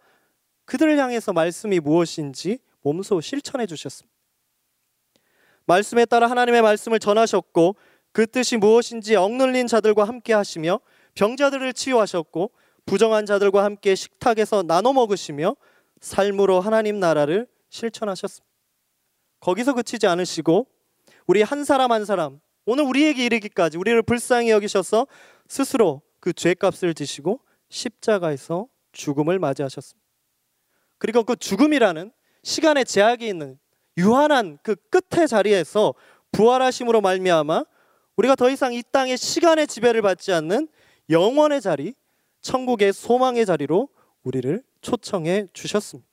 그들을 0.65 0.97
향해서 0.97 1.34
말씀이 1.34 1.80
무엇인지 1.80 2.60
몸소 2.82 3.21
실천해 3.21 3.65
주셨습니다. 3.65 4.15
말씀에 5.65 6.06
따라 6.06 6.30
하나님의 6.30 6.62
말씀을 6.62 7.00
전하셨고 7.00 7.76
그 8.11 8.25
뜻이 8.27 8.57
무엇인지 8.57 9.15
억눌린 9.15 9.67
자들과 9.67 10.05
함께 10.05 10.33
하시며 10.33 10.79
병자들을 11.15 11.73
치유하셨고 11.73 12.51
부정한 12.85 13.25
자들과 13.25 13.63
함께 13.63 13.95
식탁에서 13.95 14.63
나눠 14.63 14.93
먹으시며 14.93 15.55
삶으로 15.99 16.59
하나님 16.59 16.99
나라를 16.99 17.47
실천하셨습니다. 17.69 18.47
거기서 19.39 19.73
그치지 19.73 20.07
않으시고 20.07 20.67
우리 21.27 21.41
한 21.41 21.63
사람 21.63 21.91
한 21.91 22.05
사람 22.05 22.39
오늘 22.65 22.85
우리에게 22.85 23.25
이르기까지 23.25 23.77
우리를 23.77 24.01
불쌍히 24.03 24.49
여기셔서 24.49 25.07
스스로 25.47 26.01
그 26.19 26.33
죄값을 26.33 26.93
지시고 26.93 27.39
십자가에서 27.69 28.67
죽음을 28.91 29.39
맞이하셨습니다. 29.39 30.05
그리고 30.97 31.23
그 31.23 31.35
죽음이라는 31.35 32.11
시간의 32.43 32.85
제약이 32.85 33.27
있는 33.27 33.59
유한한 33.97 34.57
그 34.63 34.75
끝의 34.89 35.27
자리에서 35.27 35.93
부활하심으로 36.31 37.01
말미암아 37.01 37.65
우리가 38.17 38.36
더 38.36 38.49
이상 38.49 38.73
이 38.73 38.84
땅의 38.91 39.17
시간의 39.17 39.67
지배를 39.67 40.01
받지 40.01 40.34
않는 40.34 40.67
영원의 41.10 41.62
자리, 41.62 41.93
천국의 42.41 42.93
소망의 42.93 43.45
자리로 43.45 43.89
우리를 44.23 44.63
초청해 44.82 45.47
주셨습니다. 45.53 46.10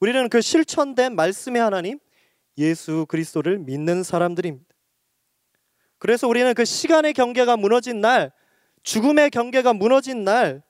우리는 0.00 0.28
그 0.28 0.40
실천된 0.40 1.14
말씀의 1.14 1.62
하나님 1.62 1.98
예수 2.58 3.06
그리스도를 3.08 3.58
믿는 3.58 4.02
사람들입니다. 4.02 4.66
그래서 5.98 6.26
우리는 6.28 6.52
그 6.54 6.64
시간의 6.64 7.12
경계가 7.12 7.56
무너진 7.56 8.00
날, 8.00 8.32
죽음의 8.82 9.30
경계가 9.30 9.72
무너진 9.74 10.24
날, 10.24 10.62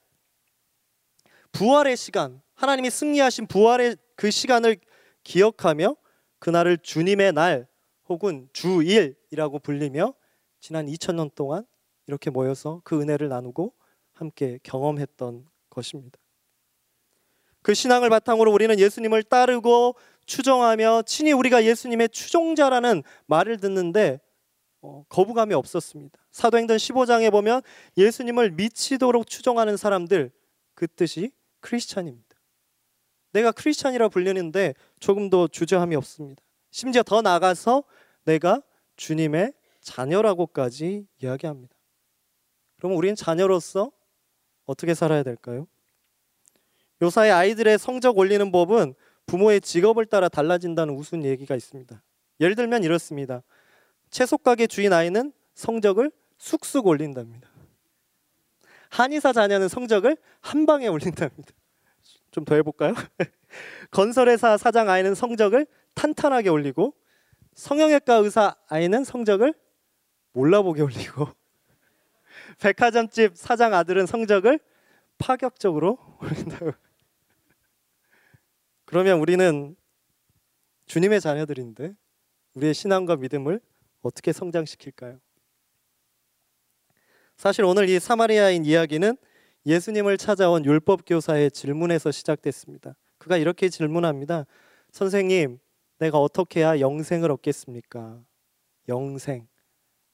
부활의 1.51 1.97
시간, 1.97 2.41
하나님이 2.55 2.89
승리하신 2.89 3.47
부활의 3.47 3.97
그 4.15 4.31
시간을 4.31 4.77
기억하며 5.23 5.95
그날을 6.39 6.77
주님의 6.77 7.33
날 7.33 7.67
혹은 8.09 8.49
주일 8.53 9.15
이라고 9.31 9.59
불리며 9.59 10.13
지난 10.59 10.87
2000년 10.87 11.33
동안 11.35 11.65
이렇게 12.07 12.29
모여서 12.29 12.81
그 12.83 13.01
은혜를 13.01 13.29
나누고 13.29 13.73
함께 14.13 14.59
경험했던 14.63 15.45
것입니다. 15.69 16.17
그 17.61 17.73
신앙을 17.73 18.09
바탕으로 18.09 18.51
우리는 18.51 18.79
예수님을 18.79 19.23
따르고 19.23 19.95
추종하며 20.25 21.03
친히 21.03 21.33
우리가 21.33 21.65
예수님의 21.65 22.09
추종자라는 22.09 23.03
말을 23.25 23.57
듣는데 23.57 24.21
어, 24.81 25.03
거부감이 25.09 25.53
없었습니다. 25.53 26.17
사도행전 26.31 26.77
15장에 26.77 27.31
보면 27.31 27.61
예수님을 27.97 28.51
미치도록 28.51 29.27
추종하는 29.27 29.75
사람들 29.75 30.31
그 30.75 30.87
뜻이 30.87 31.31
크리스찬입니다. 31.59 32.27
내가 33.33 33.51
크리스찬이라 33.51 34.09
불리는데 34.09 34.73
조금도 34.99 35.49
주저함이 35.49 35.95
없습니다. 35.95 36.41
심지어 36.71 37.03
더 37.03 37.21
나가서 37.21 37.83
내가 38.27 38.61
주님의 38.97 39.53
자녀라고까지 39.81 41.07
이야기합니다. 41.21 41.73
그럼 42.77 42.95
우리는 42.95 43.15
자녀로서 43.15 43.91
어떻게 44.65 44.93
살아야 44.93 45.23
될까요? 45.23 45.65
요사이 47.01 47.29
아이들의 47.31 47.77
성적 47.79 48.17
올리는 48.17 48.51
법은 48.51 48.95
부모의 49.25 49.61
직업을 49.61 50.05
따라 50.05 50.27
달라진다는 50.29 50.93
우스운 50.93 51.23
얘기가 51.23 51.55
있습니다. 51.55 52.01
예를 52.41 52.55
들면 52.55 52.83
이렇습니다. 52.83 53.43
채소 54.09 54.37
가게 54.37 54.67
주인 54.67 54.93
아이는 54.93 55.31
성적을 55.53 56.11
쑥쑥 56.37 56.85
올린답니다. 56.85 57.49
한의사 58.89 59.33
자녀는 59.33 59.67
성적을 59.69 60.17
한 60.41 60.65
방에 60.65 60.87
올린답니다. 60.87 61.51
좀 62.31 62.45
더 62.45 62.55
해볼까요? 62.55 62.93
건설회사 63.91 64.57
사장 64.57 64.89
아이는 64.89 65.15
성적을 65.15 65.65
탄탄하게 65.95 66.49
올리고 66.49 66.93
성형외과 67.57 68.15
의사 68.17 68.55
아이는 68.67 69.03
성적을 69.03 69.53
몰라보게 70.33 70.83
올리고 70.83 71.27
백화점집 72.61 73.35
사장 73.35 73.73
아들은 73.73 74.05
성적을 74.05 74.59
파격적으로 75.17 75.97
올린다고. 76.21 76.71
그러면 78.85 79.19
우리는 79.19 79.75
주님의 80.85 81.19
자녀들인데 81.19 81.95
우리의 82.53 82.75
신앙과 82.75 83.15
믿음을 83.17 83.59
어떻게 84.01 84.31
성장시킬까요? 84.31 85.19
사실 87.35 87.65
오늘 87.65 87.89
이 87.89 87.99
사마리아인 87.99 88.65
이야기는 88.65 89.17
예수님을 89.65 90.17
찾아온 90.17 90.63
율법 90.63 91.01
교사의 91.07 91.51
질문에서 91.51 92.11
시작됐습니다. 92.11 92.95
그가 93.17 93.37
이렇게 93.37 93.67
질문합니다. 93.67 94.45
선생님, 94.91 95.59
내가 95.99 96.19
어떻게 96.19 96.59
해야 96.61 96.79
영생을 96.79 97.31
얻겠습니까? 97.31 98.19
영생. 98.87 99.47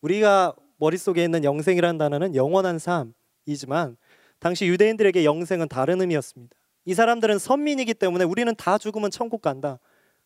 우리가 0.02 0.56
머릿속에 0.78 1.24
있는 1.24 1.44
영생이라는 1.44 1.98
단어는 1.98 2.36
영원한 2.36 2.80
삶이지만 2.80 3.98
당시 4.40 4.66
유대인들에게 4.66 5.24
영생은 5.26 5.70
다른 5.70 6.02
의미였습니다. 6.02 6.56
이 6.86 6.94
사람들은 6.94 7.40
선민이기 7.40 7.94
때문에 7.94 8.26
우리는 8.26 8.54
다 8.56 8.78
죽으면 8.78 9.12
천국 9.12 9.42
간다. 9.42 9.80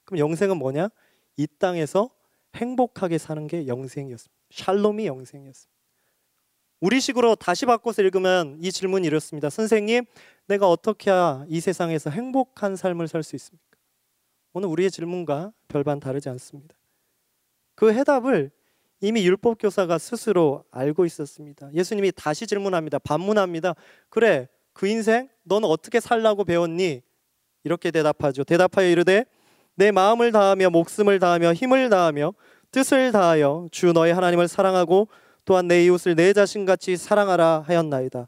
그럼 0.06 0.20
영생은 0.20 0.58
뭐냐? 0.58 0.90
이 1.38 1.48
땅에서 1.60 2.10
행복하게 2.56 3.18
사는 3.20 3.46
게 3.46 3.68
영생이었습니다. 3.68 4.36
샬롬이 4.50 5.06
영생이었습니다. 5.06 5.78
우리식으로 6.80 7.36
다시 7.36 7.66
바꿔서 7.66 8.02
읽으면 8.02 8.58
이 8.62 8.72
질문이 8.72 9.06
이렇습니다. 9.06 9.50
선생님, 9.50 10.06
내가 10.48 10.70
어떻게 10.70 11.12
해야 11.12 11.44
이 11.48 11.60
세상에서 11.60 12.10
행복한 12.10 12.76
삶을 12.76 13.08
살 13.08 13.24
수 13.24 13.36
있습니까? 13.36 13.67
오늘 14.54 14.70
우리의 14.70 14.92
질문과 14.92 15.52
별반 15.68 16.00
다르지 16.00 16.30
않습니다. 16.30 16.76
그 17.76 17.94
해답을 17.94 18.52
이미 19.02 19.26
율법 19.26 19.60
교사가 19.60 19.98
스스로 19.98 20.64
알고 20.72 21.06
있었습니다. 21.06 21.70
예수님이 21.74 22.12
다시 22.16 22.48
질문합니다. 22.48 23.00
반문합니다. 23.00 23.76
그래, 24.10 24.48
그 24.74 24.88
인생 24.88 25.30
너는 25.44 25.70
어떻게 25.70 26.00
살라고 26.00 26.44
배웠니? 26.44 27.02
이렇게 27.64 27.92
대답하죠. 27.92 28.44
대답하여 28.44 28.88
이르되 28.90 29.26
내 29.76 29.92
마음을 29.92 30.32
다하며 30.32 30.72
목숨을 30.72 31.20
다하며 31.20 31.54
힘을 31.54 31.90
다하며 31.90 32.34
뜻을 32.72 33.12
다하여 33.12 33.68
주 33.72 33.94
너의 33.94 34.14
하나님을 34.14 34.48
사랑하고 34.48 35.08
또한 35.46 35.68
내 35.68 35.86
이웃을 35.86 36.16
내 36.16 36.34
자신같이 36.34 36.98
사랑하라 36.98 37.64
하였나이다. 37.68 38.28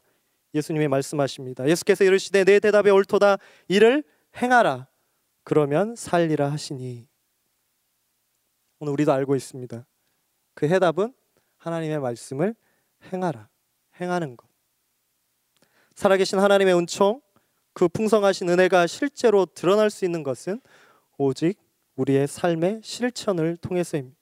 예수님이 0.54 0.88
말씀하십니다. 0.88 1.68
예수께서 1.68 2.04
이르시되 2.04 2.44
내 2.44 2.60
대답에 2.60 2.90
옳도다 2.90 3.38
이를 3.68 4.04
행하라. 4.40 4.86
그러면 5.44 5.96
살리라 5.96 6.50
하시니 6.52 7.08
오늘 8.78 8.92
우리도 8.92 9.12
알고 9.12 9.36
있습니다. 9.36 9.86
그 10.54 10.66
해답은 10.66 11.14
하나님의 11.58 12.00
말씀을 12.00 12.54
행하라. 13.12 13.48
행하는 14.00 14.36
것. 14.36 14.48
살아계신 15.94 16.38
하나님의 16.38 16.74
은총, 16.74 17.20
그 17.72 17.88
풍성하신 17.88 18.48
은혜가 18.48 18.86
실제로 18.86 19.46
드러날 19.46 19.90
수 19.90 20.04
있는 20.04 20.22
것은 20.22 20.60
오직 21.18 21.58
우리의 21.96 22.26
삶의 22.26 22.80
실천을 22.82 23.56
통해서입니다. 23.58 24.18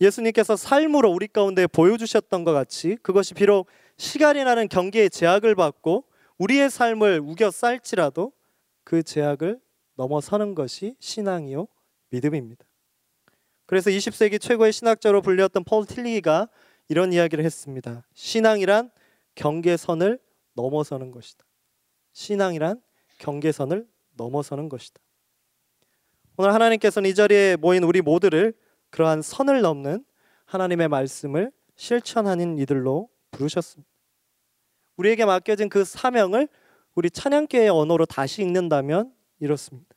예수님께서 0.00 0.56
삶으로 0.56 1.10
우리 1.10 1.28
가운데 1.28 1.66
보여주셨던 1.66 2.44
것 2.44 2.52
같이 2.52 2.96
그것이 3.02 3.34
비록 3.34 3.66
시간이라는 3.96 4.68
경계의 4.68 5.10
제약을 5.10 5.54
받고 5.54 6.04
우리의 6.38 6.70
삶을 6.70 7.20
우겨 7.22 7.50
쌀지라도 7.50 8.32
그 8.84 9.02
제약을 9.02 9.60
넘어서는 9.96 10.54
것이 10.54 10.96
신앙이요 11.00 11.66
믿음입니다. 12.10 12.64
그래서 13.66 13.90
20세기 13.90 14.40
최고의 14.40 14.72
신학자로 14.72 15.22
불렸던 15.22 15.64
폴 15.64 15.86
틸리가 15.86 16.48
이런 16.88 17.12
이야기를 17.12 17.44
했습니다. 17.44 18.06
신앙이란 18.12 18.90
경계선을 19.34 20.18
넘어서는 20.52 21.10
것이다. 21.10 21.44
신앙이란 22.12 22.80
경계선을 23.18 23.88
넘어서는 24.12 24.68
것이다. 24.68 25.00
오늘 26.36 26.52
하나님께서는 26.52 27.08
이 27.08 27.14
자리에 27.14 27.56
모인 27.56 27.84
우리 27.84 28.02
모두를 28.02 28.52
그러한 28.90 29.22
선을 29.22 29.62
넘는 29.62 30.04
하나님의 30.46 30.88
말씀을 30.88 31.50
실천하는 31.76 32.58
이들로 32.58 33.08
부르셨습니다. 33.30 33.90
우리에게 34.96 35.24
맡겨진 35.24 35.68
그 35.68 35.84
사명을 35.84 36.48
우리 36.94 37.10
찬양계의 37.10 37.70
언어로 37.70 38.06
다시 38.06 38.42
읽는다면 38.42 39.12
이렇습니다. 39.40 39.94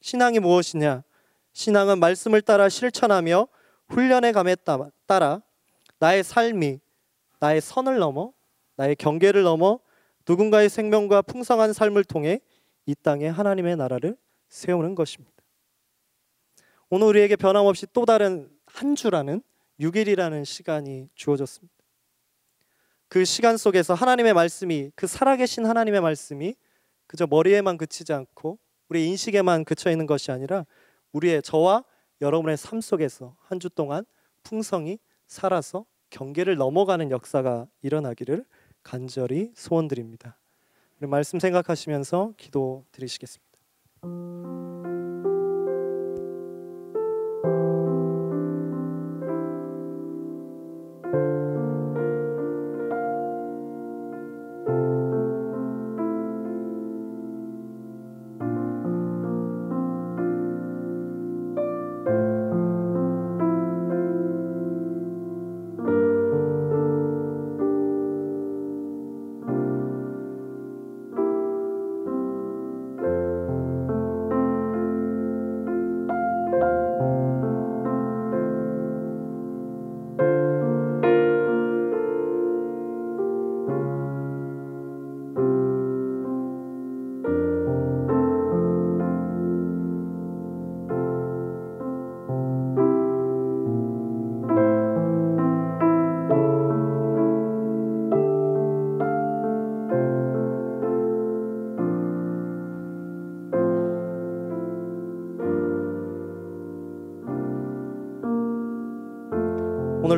신앙이 0.00 0.38
무엇이냐? 0.40 1.02
신앙은 1.52 1.98
말씀을 1.98 2.42
따라 2.42 2.68
실천하며 2.68 3.48
훈련의 3.88 4.32
감에 4.32 4.56
따라 5.06 5.42
나의 5.98 6.22
삶이 6.22 6.78
나의 7.40 7.60
선을 7.60 7.98
넘어 7.98 8.32
나의 8.76 8.96
경계를 8.96 9.42
넘어 9.42 9.80
누군가의 10.28 10.68
생명과 10.68 11.22
풍성한 11.22 11.72
삶을 11.72 12.04
통해 12.04 12.40
이 12.86 12.94
땅에 12.94 13.26
하나님의 13.28 13.76
나라를 13.76 14.16
세우는 14.48 14.94
것입니다. 14.94 15.36
오늘 16.90 17.08
우리에게 17.08 17.36
변함없이 17.36 17.86
또 17.92 18.06
다른 18.06 18.50
한 18.66 18.94
주라는 18.94 19.42
6일이라는 19.80 20.44
시간이 20.44 21.08
주어졌습니다. 21.14 21.77
그 23.08 23.24
시간 23.24 23.56
속에서 23.56 23.94
하나님의 23.94 24.34
말씀이 24.34 24.90
그 24.94 25.06
살아계신 25.06 25.64
하나님의 25.66 26.00
말씀이 26.00 26.54
그저 27.06 27.26
머리에만 27.26 27.78
그치지 27.78 28.12
않고 28.12 28.58
우리 28.88 29.06
인식에만 29.06 29.64
그쳐 29.64 29.90
있는 29.90 30.06
것이 30.06 30.30
아니라 30.30 30.66
우리의 31.12 31.42
저와 31.42 31.84
여러분의 32.20 32.56
삶 32.56 32.80
속에서 32.80 33.34
한 33.40 33.58
주 33.60 33.70
동안 33.70 34.04
풍성히 34.42 34.98
살아서 35.26 35.84
경계를 36.10 36.56
넘어가는 36.56 37.10
역사가 37.10 37.66
일어나기를 37.82 38.44
간절히 38.82 39.52
소원드립니다. 39.54 40.38
우리 41.00 41.08
말씀 41.08 41.38
생각하시면서 41.38 42.32
기도 42.36 42.84
드리시겠습니다. 42.92 44.77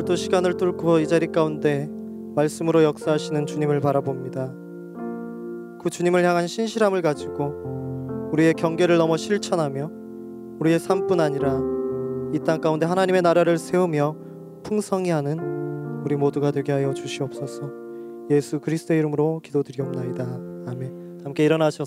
오늘 0.01 0.07
또 0.07 0.15
시간을 0.15 0.57
뚫고 0.57 0.97
이 0.97 1.07
자리 1.07 1.27
가운데 1.27 1.87
말씀으로 2.35 2.83
역사하시는 2.83 3.45
주님을 3.45 3.81
바라봅니다. 3.81 4.51
그 5.79 5.91
주님을 5.91 6.23
향한 6.23 6.47
신실함을 6.47 7.03
가지고 7.03 8.29
우리의 8.33 8.55
경계를 8.55 8.97
넘어 8.97 9.15
실천하며 9.15 9.91
우리의 10.59 10.79
삶뿐 10.79 11.19
아니라 11.19 11.59
이 12.33 12.39
땅 12.39 12.61
가운데 12.61 12.87
하나님의 12.87 13.21
나라를 13.21 13.59
세우며 13.59 14.15
풍성히 14.63 15.11
하는 15.11 15.37
우리 16.03 16.15
모두가 16.15 16.49
되게 16.49 16.71
하여 16.71 16.95
주시옵소서. 16.95 17.69
예수 18.31 18.59
그리스도의 18.59 19.01
이름으로 19.01 19.41
기도드리옵나이다. 19.43 20.23
아멘. 20.67 21.21
함께 21.25 21.45
일어나셔서 21.45 21.77